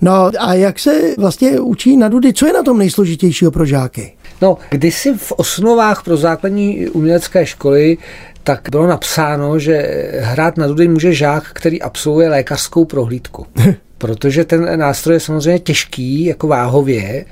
No 0.00 0.30
a 0.40 0.54
jak 0.54 0.78
se 0.78 0.92
vlastně 1.18 1.60
učí 1.60 1.96
na 1.96 2.08
dudy? 2.08 2.32
Co 2.32 2.46
je 2.46 2.52
na 2.52 2.62
tom 2.62 2.78
nejsložitějšího 2.78 3.50
pro 3.50 3.64
žáky? 3.64 4.12
No, 4.42 4.56
kdysi 4.70 5.14
v 5.16 5.32
osnovách 5.32 6.02
pro 6.04 6.16
základní 6.16 6.88
umělecké 6.88 7.46
školy 7.46 7.98
tak 8.44 8.68
bylo 8.70 8.86
napsáno, 8.86 9.58
že 9.58 10.06
hrát 10.20 10.56
na 10.56 10.66
dudy 10.66 10.88
může 10.88 11.14
žák, 11.14 11.44
který 11.52 11.82
absolvuje 11.82 12.28
lékařskou 12.28 12.84
prohlídku. 12.84 13.46
Protože 13.98 14.44
ten 14.44 14.78
nástroj 14.78 15.16
je 15.16 15.20
samozřejmě 15.20 15.58
těžký, 15.58 16.24
jako 16.24 16.46
váhově, 16.46 17.24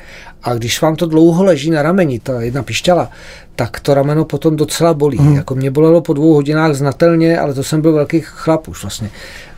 a 0.43 0.55
když 0.55 0.83
vám 0.83 0.97
to 0.97 1.07
dlouho 1.07 1.45
leží 1.45 1.71
na 1.71 1.83
rameni, 1.83 2.19
ta 2.19 2.43
jedna 2.43 2.63
pišťala, 2.63 3.11
tak 3.57 3.81
to 3.81 3.95
rameno 3.95 4.25
potom 4.25 4.57
docela 4.57 4.95
bolí. 4.95 5.19
Hmm. 5.19 5.37
Jako 5.37 5.55
mě 5.55 5.71
bolelo 5.71 6.01
po 6.01 6.13
dvou 6.13 6.35
hodinách 6.35 6.75
znatelně, 6.75 7.39
ale 7.39 7.55
to 7.55 7.63
jsem 7.63 7.81
byl 7.81 7.93
velký 7.93 8.21
chlap 8.21 8.69
už 8.69 8.83
vlastně. 8.83 9.11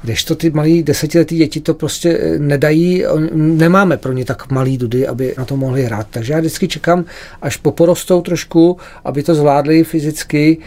Když 0.03 0.25
to 0.25 0.35
ty 0.35 0.51
malí 0.51 0.83
desetiletí 0.83 1.37
děti 1.37 1.61
to 1.61 1.75
prostě 1.75 2.19
eh, 2.23 2.39
nedají, 2.39 3.05
nemáme 3.35 3.97
pro 3.97 4.13
ně 4.13 4.25
tak 4.25 4.51
malý 4.51 4.79
dudy, 4.79 5.07
aby 5.07 5.35
na 5.39 5.45
to 5.45 5.57
mohli 5.57 5.85
hrát. 5.85 6.07
Takže 6.11 6.33
já 6.33 6.39
vždycky 6.39 6.69
čekám, 6.69 7.05
až 7.43 7.57
poporostou 7.57 8.21
trošku, 8.21 8.77
aby 9.05 9.23
to 9.23 9.35
zvládli 9.35 9.85
fyzicky, 9.85 10.59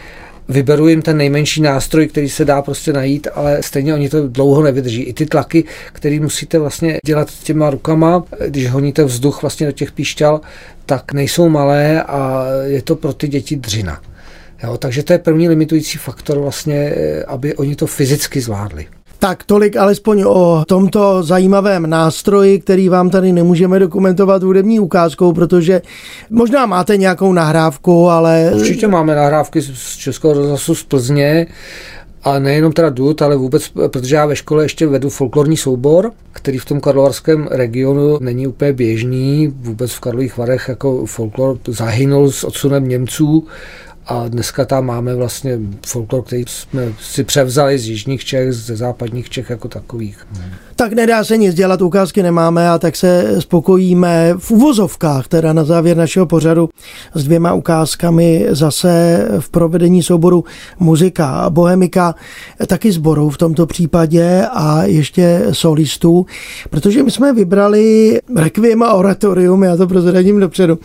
vyberu 0.48 0.88
jim 0.88 1.02
ten 1.02 1.16
nejmenší 1.16 1.62
nástroj, 1.62 2.06
který 2.06 2.28
se 2.28 2.44
dá 2.44 2.62
prostě 2.62 2.92
najít, 2.92 3.28
ale 3.34 3.62
stejně 3.62 3.94
oni 3.94 4.08
to 4.08 4.28
dlouho 4.28 4.62
nevydrží. 4.62 5.02
I 5.02 5.12
ty 5.12 5.26
tlaky, 5.26 5.64
které 5.92 6.20
musíte 6.20 6.58
vlastně 6.58 6.98
dělat 7.06 7.28
těma 7.42 7.70
rukama, 7.70 8.24
když 8.48 8.70
honíte 8.70 9.04
vzduch 9.04 9.42
vlastně 9.42 9.66
do 9.66 9.72
těch 9.72 9.92
píšťal, 9.92 10.40
tak 10.86 11.12
nejsou 11.12 11.48
malé 11.48 12.02
a 12.02 12.46
je 12.64 12.82
to 12.82 12.96
pro 12.96 13.12
ty 13.12 13.28
děti 13.28 13.56
dřina. 13.56 14.02
Jo, 14.62 14.76
takže 14.76 15.02
to 15.02 15.12
je 15.12 15.18
první 15.18 15.48
limitující 15.48 15.98
faktor 15.98 16.38
vlastně, 16.38 16.94
eh, 16.96 17.24
aby 17.24 17.54
oni 17.54 17.76
to 17.76 17.86
fyzicky 17.86 18.40
zvládli. 18.40 18.86
Tak 19.26 19.44
tolik 19.44 19.76
alespoň 19.76 20.22
o 20.26 20.64
tomto 20.68 21.22
zajímavém 21.22 21.90
nástroji, 21.90 22.58
který 22.60 22.88
vám 22.88 23.10
tady 23.10 23.32
nemůžeme 23.32 23.78
dokumentovat 23.78 24.42
hudební 24.42 24.80
ukázkou, 24.80 25.32
protože 25.32 25.82
možná 26.30 26.66
máte 26.66 26.96
nějakou 26.96 27.32
nahrávku, 27.32 28.08
ale 28.08 28.50
Určitě 28.54 28.88
máme 28.88 29.14
nahrávky 29.14 29.60
z- 29.62 29.96
Českého 29.96 30.34
rozhlasu 30.34 30.74
z 30.74 30.82
Plzně, 30.82 31.46
a 32.22 32.38
nejenom 32.38 32.72
teda 32.72 32.90
dud, 32.90 33.22
ale 33.22 33.36
vůbec, 33.36 33.68
protože 33.90 34.16
já 34.16 34.26
ve 34.26 34.36
škole 34.36 34.64
ještě 34.64 34.86
vedu 34.86 35.08
folklorní 35.10 35.56
soubor, 35.56 36.12
který 36.32 36.58
v 36.58 36.64
tom 36.64 36.80
karlovarském 36.80 37.48
regionu 37.50 38.18
není 38.20 38.46
úplně 38.46 38.72
běžný. 38.72 39.54
Vůbec 39.60 39.92
v 39.92 40.00
Karlových 40.00 40.36
Varech 40.36 40.64
jako 40.68 41.06
folklor 41.06 41.58
zahynul 41.68 42.30
s 42.30 42.44
odsunem 42.44 42.88
Němců 42.88 43.46
a 44.06 44.28
dneska 44.28 44.64
tam 44.64 44.86
máme 44.86 45.14
vlastně 45.14 45.58
folklor, 45.86 46.22
který 46.22 46.44
jsme 46.48 46.92
si 47.00 47.24
převzali 47.24 47.78
z 47.78 47.88
jižních 47.88 48.24
Čech, 48.24 48.52
ze 48.52 48.76
západních 48.76 49.30
Čech 49.30 49.50
jako 49.50 49.68
takových. 49.68 50.26
Tak 50.76 50.92
nedá 50.92 51.24
se 51.24 51.36
nic 51.36 51.54
dělat, 51.54 51.82
ukázky 51.82 52.22
nemáme 52.22 52.70
a 52.70 52.78
tak 52.78 52.96
se 52.96 53.36
spokojíme 53.38 54.34
v 54.38 54.50
uvozovkách, 54.50 55.28
teda 55.28 55.52
na 55.52 55.64
závěr 55.64 55.96
našeho 55.96 56.26
pořadu 56.26 56.68
s 57.14 57.24
dvěma 57.24 57.52
ukázkami 57.52 58.46
zase 58.48 59.24
v 59.40 59.50
provedení 59.50 60.02
souboru 60.02 60.44
muzika 60.78 61.28
a 61.28 61.50
bohemika, 61.50 62.14
taky 62.66 62.92
sborou 62.92 63.30
v 63.30 63.38
tomto 63.38 63.66
případě 63.66 64.46
a 64.52 64.82
ještě 64.82 65.46
solistů, 65.52 66.26
protože 66.70 67.02
my 67.02 67.10
jsme 67.10 67.32
vybrali 67.32 68.18
Requiem 68.36 68.82
a 68.82 68.92
Oratorium, 68.92 69.62
já 69.62 69.76
to 69.76 69.86
prozradím 69.86 70.40
dopředu 70.40 70.78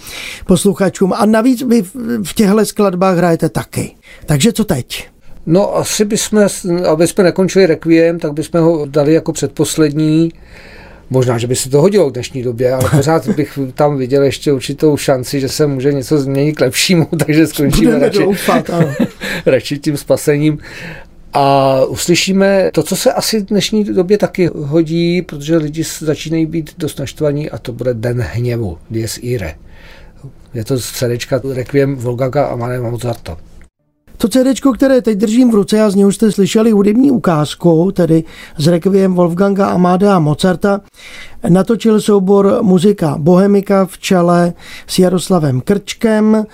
posluchačům 0.46 1.14
a 1.14 1.26
navíc 1.26 1.62
vy 1.62 1.82
v 2.24 2.34
těchto 2.34 2.66
skladbách 2.66 3.18
hrajete 3.18 3.50
taky. 3.50 3.96
Takže 4.26 4.54
co 4.54 4.66
teď? 4.66 5.08
No 5.46 5.78
asi 5.78 6.06
bychom, 6.06 6.48
aby 6.88 7.08
jsme 7.08 7.24
nekončili 7.24 7.66
Requiem, 7.66 8.20
tak 8.20 8.34
bychom 8.34 8.62
ho 8.62 8.86
dali 8.86 9.14
jako 9.14 9.34
předposlední. 9.34 10.32
Možná, 11.10 11.38
že 11.38 11.48
by 11.48 11.56
se 11.56 11.70
to 11.70 11.82
hodilo 11.82 12.10
v 12.10 12.14
dnešní 12.14 12.44
době, 12.44 12.74
ale 12.74 12.90
pořád 12.96 13.28
bych 13.28 13.60
tam 13.74 13.98
viděl 13.98 14.24
ještě 14.24 14.54
určitou 14.54 14.98
šanci, 14.98 15.40
že 15.40 15.50
se 15.50 15.68
může 15.68 15.94
něco 15.94 16.18
změnit 16.18 16.54
k 16.54 16.62
lepšímu, 16.62 17.08
takže 17.26 17.48
skončíme 17.48 17.86
Budeme 17.86 18.06
radši, 18.06 18.20
doufat, 18.20 18.70
radši 19.46 19.80
tím 19.80 19.98
spasením. 19.98 20.58
A 21.34 21.76
uslyšíme 21.86 22.70
to, 22.74 22.84
co 22.84 22.96
se 22.96 23.14
asi 23.14 23.40
v 23.40 23.46
dnešní 23.46 23.84
době 23.84 24.18
taky 24.18 24.50
hodí, 24.56 25.22
protože 25.22 25.58
lidi 25.58 25.84
začínají 26.00 26.46
být 26.46 26.72
dost 26.78 27.00
naštvaní 27.00 27.50
a 27.50 27.58
to 27.58 27.74
bude 27.74 27.94
Den 27.94 28.22
hněvu, 28.22 28.78
Dies 28.90 29.20
Irae. 29.22 29.56
Je 30.54 30.66
to 30.66 30.78
z 30.80 30.92
CDčka 30.92 31.42
Requiem 31.54 31.96
Volgaga 31.96 32.46
a 32.46 32.56
Mane 32.56 32.80
Mozarta. 32.80 33.38
To 34.22 34.28
CD, 34.30 34.62
které 34.76 35.02
teď 35.02 35.18
držím 35.18 35.52
v 35.52 35.56
ruce 35.56 35.82
a 35.82 35.90
z 35.90 35.96
něho 35.96 36.12
jste 36.12 36.32
slyšeli 36.32 36.72
hudební 36.72 37.12
ukázku, 37.12 37.92
tedy 37.92 38.24
s 38.58 38.68
Requiem 38.68 39.14
Wolfganga 39.14 39.68
Amadea 39.68 40.20
Mozarta, 40.20 40.82
natočil 41.50 42.02
soubor 42.02 42.60
muzika 42.62 43.16
Bohemika 43.20 43.86
v 43.86 43.98
čele 43.98 44.54
s 44.88 45.00
Jaroslavem 45.00 45.62
Krčkem, 45.62 46.46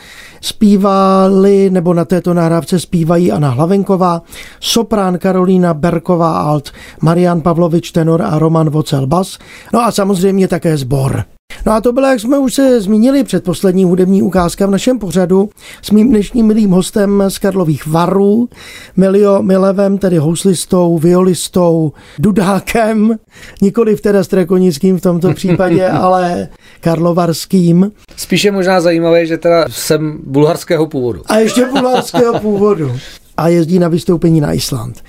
zpívali, 0.41 1.69
nebo 1.69 1.93
na 1.93 2.05
této 2.05 2.33
nahrávce 2.33 2.79
zpívají 2.79 3.31
Anna 3.31 3.49
Hlavenková, 3.49 4.21
soprán 4.59 5.17
Karolína 5.17 5.73
Berková 5.73 6.39
alt, 6.39 6.71
Marian 7.01 7.41
Pavlovič 7.41 7.91
tenor 7.91 8.21
a 8.21 8.39
Roman 8.39 8.69
Vocel 8.69 9.07
bas, 9.07 9.37
no 9.73 9.81
a 9.81 9.91
samozřejmě 9.91 10.47
také 10.47 10.77
sbor. 10.77 11.36
No 11.65 11.71
a 11.73 11.81
to 11.81 11.93
byla, 11.93 12.11
jak 12.11 12.19
jsme 12.19 12.39
už 12.39 12.53
se 12.53 12.81
zmínili, 12.81 13.23
předposlední 13.23 13.83
hudební 13.83 14.21
ukázka 14.21 14.65
v 14.65 14.69
našem 14.69 14.99
pořadu 14.99 15.49
s 15.81 15.91
mým 15.91 16.09
dnešním 16.09 16.47
milým 16.47 16.71
hostem 16.71 17.23
z 17.27 17.37
Karlových 17.37 17.87
Varů, 17.87 18.49
Milio 18.95 19.41
Milevem, 19.41 19.97
tedy 19.97 20.17
houslistou, 20.17 20.97
violistou, 20.97 21.91
dudákem, 22.19 23.15
nikoli 23.61 23.95
v 23.95 24.01
teda 24.01 24.23
strekonickým 24.23 24.97
v 24.97 25.01
tomto 25.01 25.33
případě, 25.33 25.87
ale 25.89 26.47
karlovarským 26.79 27.91
Spíše 28.15 28.51
možná 28.51 28.81
zajímavé, 28.81 29.25
že 29.25 29.37
teda 29.37 29.65
jsem 29.69 30.19
bulharského 30.23 30.87
původu. 30.87 31.21
a 31.25 31.37
ještě 31.37 31.65
bulharského 31.65 32.39
původu 32.39 32.91
a 33.37 33.47
jezdí 33.47 33.79
na 33.79 33.87
vystoupení 33.87 34.41
na 34.41 34.53
Island. 34.53 35.03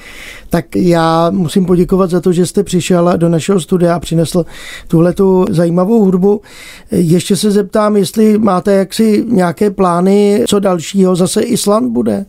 Tak 0.51 0.77
já 0.77 1.31
musím 1.31 1.67
poděkovat 1.67 2.11
za 2.11 2.21
to, 2.21 2.33
že 2.33 2.47
jste 2.47 2.65
přišel 2.65 3.13
do 3.17 3.29
našeho 3.29 3.61
studia 3.61 3.95
a 3.95 4.01
přinesl 4.01 4.47
tuhletu 4.89 5.45
zajímavou 5.51 6.05
hudbu. 6.05 6.41
Ještě 6.91 7.37
se 7.37 7.51
zeptám, 7.51 7.97
jestli 7.97 8.39
máte 8.39 8.75
jaksi 8.75 9.25
nějaké 9.29 9.71
plány, 9.71 10.45
co 10.49 10.59
dalšího, 10.59 11.17
zase 11.17 11.43
Island 11.43 11.93
bude? 11.93 12.27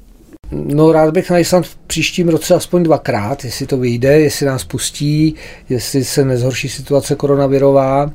No 0.51 0.91
rád 0.91 1.13
bych 1.13 1.29
na 1.29 1.39
Island 1.39 1.65
v 1.65 1.75
příštím 1.75 2.29
roce 2.29 2.55
aspoň 2.55 2.83
dvakrát, 2.83 3.45
jestli 3.45 3.65
to 3.65 3.77
vyjde, 3.77 4.19
jestli 4.19 4.45
nás 4.45 4.63
pustí, 4.63 5.35
jestli 5.69 6.03
se 6.03 6.25
nezhorší 6.25 6.69
situace 6.69 7.15
koronavirová. 7.15 8.12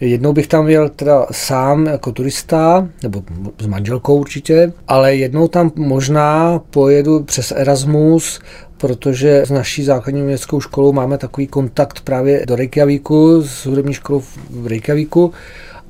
Jednou 0.00 0.32
bych 0.32 0.46
tam 0.46 0.68
jel 0.68 0.88
teda 0.88 1.26
sám 1.30 1.86
jako 1.86 2.12
turista, 2.12 2.88
nebo 3.02 3.22
s 3.58 3.66
manželkou 3.66 4.16
určitě, 4.16 4.72
ale 4.88 5.16
jednou 5.16 5.48
tam 5.48 5.72
možná 5.76 6.60
pojedu 6.70 7.22
přes 7.22 7.52
Erasmus, 7.56 8.40
protože 8.78 9.42
s 9.46 9.50
naší 9.50 9.84
základní 9.84 10.22
uměleckou 10.22 10.60
školou 10.60 10.92
máme 10.92 11.18
takový 11.18 11.46
kontakt 11.46 12.00
právě 12.00 12.46
do 12.46 12.56
Reykjavíku, 12.56 13.42
s 13.42 13.66
hudební 13.66 13.94
školou 13.94 14.22
v 14.50 14.66
Reykjavíku, 14.66 15.32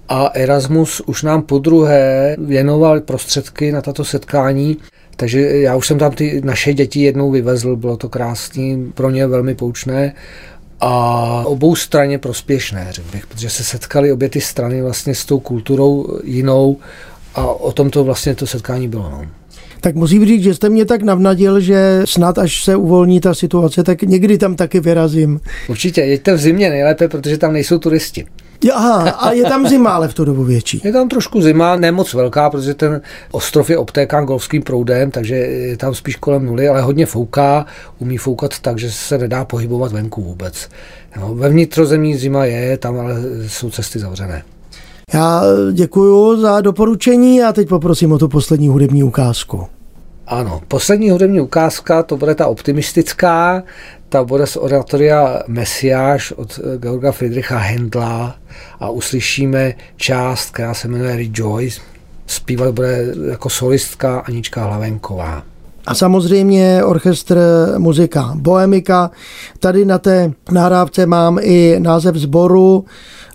a 0.09 0.31
Erasmus 0.35 1.01
už 1.07 1.23
nám 1.23 1.43
po 1.43 1.59
druhé 1.59 2.37
věnoval 2.39 3.01
prostředky 3.01 3.73
na 3.73 3.83
tato 3.83 4.05
setkání, 4.05 4.77
takže 5.23 5.41
já 5.41 5.77
už 5.77 5.87
jsem 5.87 5.99
tam 5.99 6.13
ty 6.13 6.41
naše 6.45 6.75
děti 6.75 7.03
jednou 7.03 7.31
vyvezl, 7.31 7.77
bylo 7.77 7.97
to 7.97 8.09
krásný, 8.09 8.93
pro 8.95 9.11
ně 9.11 9.27
velmi 9.27 9.55
poučné 9.55 10.15
a 10.81 11.43
obou 11.47 11.77
straně 11.77 12.19
prospěšné, 12.19 12.87
řekl 12.91 13.09
bych, 13.13 13.27
protože 13.27 13.51
se 13.51 13.65
setkali 13.65 14.13
obě 14.13 14.29
ty 14.29 14.41
strany 14.41 14.83
vlastně 14.83 15.15
s 15.15 15.25
tou 15.25 15.41
kulturou 15.41 16.19
jinou 16.25 16.77
a 17.35 17.47
o 17.47 17.73
tom 17.73 17.91
to 17.91 18.05
vlastně 18.05 18.35
to 18.35 18.47
setkání 18.47 18.89
bylo. 18.89 19.03
No. 19.03 19.27
Tak 19.81 19.95
musím 19.95 20.27
říct, 20.27 20.43
že 20.43 20.55
jste 20.55 20.69
mě 20.69 20.85
tak 20.85 21.03
navnadil, 21.03 21.61
že 21.61 22.03
snad 22.05 22.39
až 22.39 22.65
se 22.65 22.77
uvolní 22.77 23.21
ta 23.21 23.35
situace, 23.35 23.83
tak 23.83 24.03
někdy 24.03 24.39
tam 24.39 24.57
taky 24.57 24.81
vyrazím. 24.81 25.41
Určitě, 25.69 26.01
jeďte 26.01 26.35
v 26.35 26.39
zimě 26.41 26.71
nejlépe, 26.71 27.09
protože 27.09 27.39
tam 27.39 27.53
nejsou 27.53 27.79
turisti. 27.79 28.27
Aha, 28.71 29.11
a 29.11 29.33
je 29.33 29.45
tam 29.45 29.69
zima, 29.69 29.91
ale 29.91 30.09
v 30.09 30.15
tu 30.15 30.25
dobu 30.25 30.45
větší. 30.45 30.81
Je 30.85 30.93
tam 30.93 31.09
trošku 31.09 31.43
zima, 31.43 31.77
ne 31.77 31.93
moc 31.93 32.15
velká, 32.15 32.51
protože 32.51 32.75
ten 32.75 33.01
ostrov 33.31 33.71
je 33.71 33.79
obtékán 33.79 34.25
golfským 34.25 34.63
proudem, 34.63 35.11
takže 35.11 35.35
je 35.35 35.77
tam 35.77 35.95
spíš 35.95 36.17
kolem 36.17 36.47
nuly, 36.47 36.69
ale 36.69 36.81
hodně 36.81 37.07
fouká, 37.07 37.67
umí 37.99 38.17
foukat 38.17 38.61
tak, 38.61 38.79
že 38.79 38.93
se 38.93 39.19
nedá 39.19 39.45
pohybovat 39.45 39.93
venku 39.93 40.23
vůbec. 40.23 40.69
No, 41.21 41.35
ve 41.35 41.49
vnitrozemí 41.49 42.17
zima 42.17 42.45
je, 42.45 42.79
tam 42.79 42.99
ale 42.99 43.15
jsou 43.47 43.71
cesty 43.71 43.99
zavřené. 43.99 44.43
Já 45.15 45.43
děkuji 45.73 46.37
za 46.37 46.61
doporučení 46.61 47.43
a 47.43 47.53
teď 47.53 47.69
poprosím 47.69 48.13
o 48.13 48.19
tu 48.19 48.29
poslední 48.29 48.69
hudební 48.69 49.05
ukázku. 49.05 49.67
Ano, 50.27 50.61
poslední 50.69 51.11
hudební 51.11 51.41
ukázka, 51.41 52.03
to 52.03 52.17
bude 52.17 52.35
ta 52.35 52.47
optimistická, 52.47 53.63
ta 54.13 54.25
bude 54.25 54.47
z 54.47 54.57
oratoria 54.57 55.43
Mesiáš 55.49 56.33
od 56.33 56.61
Georga 56.79 57.13
Friedricha 57.13 57.59
Hendla 57.59 58.35
a 58.81 58.91
uslyšíme 58.91 59.75
část, 59.97 60.51
která 60.51 60.75
se 60.75 60.89
jmenuje 60.89 61.17
Rejoice. 61.17 61.81
Zpívat 62.27 62.75
bude 62.75 63.07
jako 63.31 63.51
solistka 63.51 64.19
Anička 64.19 64.65
Hlavenková. 64.65 65.43
A 65.87 65.95
samozřejmě 65.95 66.85
orchestr 66.85 67.39
muzika 67.79 68.33
Bohemika. 68.35 69.11
Tady 69.59 69.85
na 69.85 69.99
té 69.99 70.33
nahrávce 70.51 71.07
mám 71.07 71.39
i 71.43 71.77
název 71.79 72.15
sboru 72.15 72.85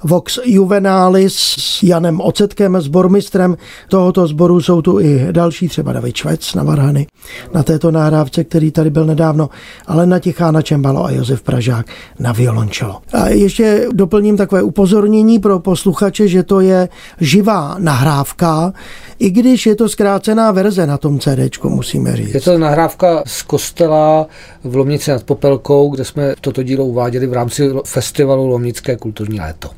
Vox 0.03 0.39
Juvenalis 0.45 1.35
s 1.59 1.83
Janem 1.83 2.21
Ocetkem, 2.21 2.81
sbormistrem 2.81 3.57
tohoto 3.89 4.27
sboru. 4.27 4.61
Jsou 4.61 4.81
tu 4.81 4.99
i 4.99 5.27
další, 5.31 5.67
třeba 5.67 5.93
David 5.93 6.15
Švec 6.15 6.53
na 6.53 6.63
Varhany, 6.63 7.07
na 7.53 7.63
této 7.63 7.91
nahrávce, 7.91 8.43
který 8.43 8.71
tady 8.71 8.89
byl 8.89 9.05
nedávno, 9.05 9.49
ale 9.87 10.05
na 10.05 10.19
Tichá 10.19 10.51
na 10.51 10.61
Čembalo 10.61 11.05
a 11.05 11.11
Josef 11.11 11.41
Pražák 11.41 11.85
na 12.19 12.31
violončelo. 12.31 13.01
A 13.13 13.27
ještě 13.27 13.87
doplním 13.93 14.37
takové 14.37 14.63
upozornění 14.63 15.39
pro 15.39 15.59
posluchače, 15.59 16.27
že 16.27 16.43
to 16.43 16.59
je 16.59 16.89
živá 17.19 17.75
nahrávka, 17.79 18.73
i 19.19 19.29
když 19.29 19.65
je 19.65 19.75
to 19.75 19.89
zkrácená 19.89 20.51
verze 20.51 20.87
na 20.87 20.97
tom 20.97 21.19
CD, 21.19 21.63
musíme 21.63 22.15
říct. 22.15 22.33
Je 22.33 22.41
to 22.41 22.57
nahrávka 22.57 23.23
z 23.25 23.41
kostela 23.43 24.27
v 24.63 24.75
Lomnici 24.75 25.11
nad 25.11 25.23
Popelkou, 25.23 25.89
kde 25.89 26.05
jsme 26.05 26.33
toto 26.41 26.63
dílo 26.63 26.85
uváděli 26.85 27.27
v 27.27 27.33
rámci 27.33 27.69
festivalu 27.85 28.47
Lomnické 28.47 28.97
kulturní 28.97 29.39
léto. 29.39 29.69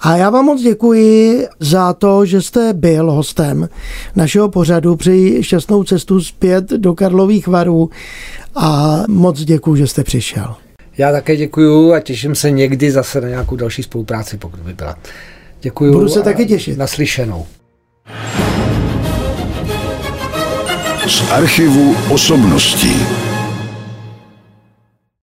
A 0.00 0.16
já 0.16 0.30
vám 0.30 0.44
moc 0.44 0.62
děkuji 0.62 1.46
za 1.60 1.92
to, 1.92 2.26
že 2.26 2.42
jste 2.42 2.72
byl 2.72 3.12
hostem 3.12 3.68
našeho 4.16 4.48
pořadu. 4.48 4.96
Přeji 4.96 5.42
šťastnou 5.42 5.84
cestu 5.84 6.20
zpět 6.20 6.70
do 6.70 6.94
Karlových 6.94 7.48
varů 7.48 7.90
a 8.54 8.98
moc 9.08 9.40
děkuji, 9.40 9.76
že 9.76 9.86
jste 9.86 10.04
přišel. 10.04 10.54
Já 10.98 11.12
také 11.12 11.36
děkuji 11.36 11.92
a 11.92 12.00
těším 12.00 12.34
se 12.34 12.50
někdy 12.50 12.90
zase 12.90 13.20
na 13.20 13.28
nějakou 13.28 13.56
další 13.56 13.82
spolupráci, 13.82 14.36
pokud 14.36 14.60
by 14.60 14.74
byla. 14.74 14.96
Děkuji. 15.60 15.92
Budu 15.92 16.08
se 16.08 16.22
taky 16.22 16.46
těšit. 16.46 16.78
Naslyšenou. 16.78 17.46
Z 21.06 21.30
archivu 21.30 21.94
osobností. 22.10 22.96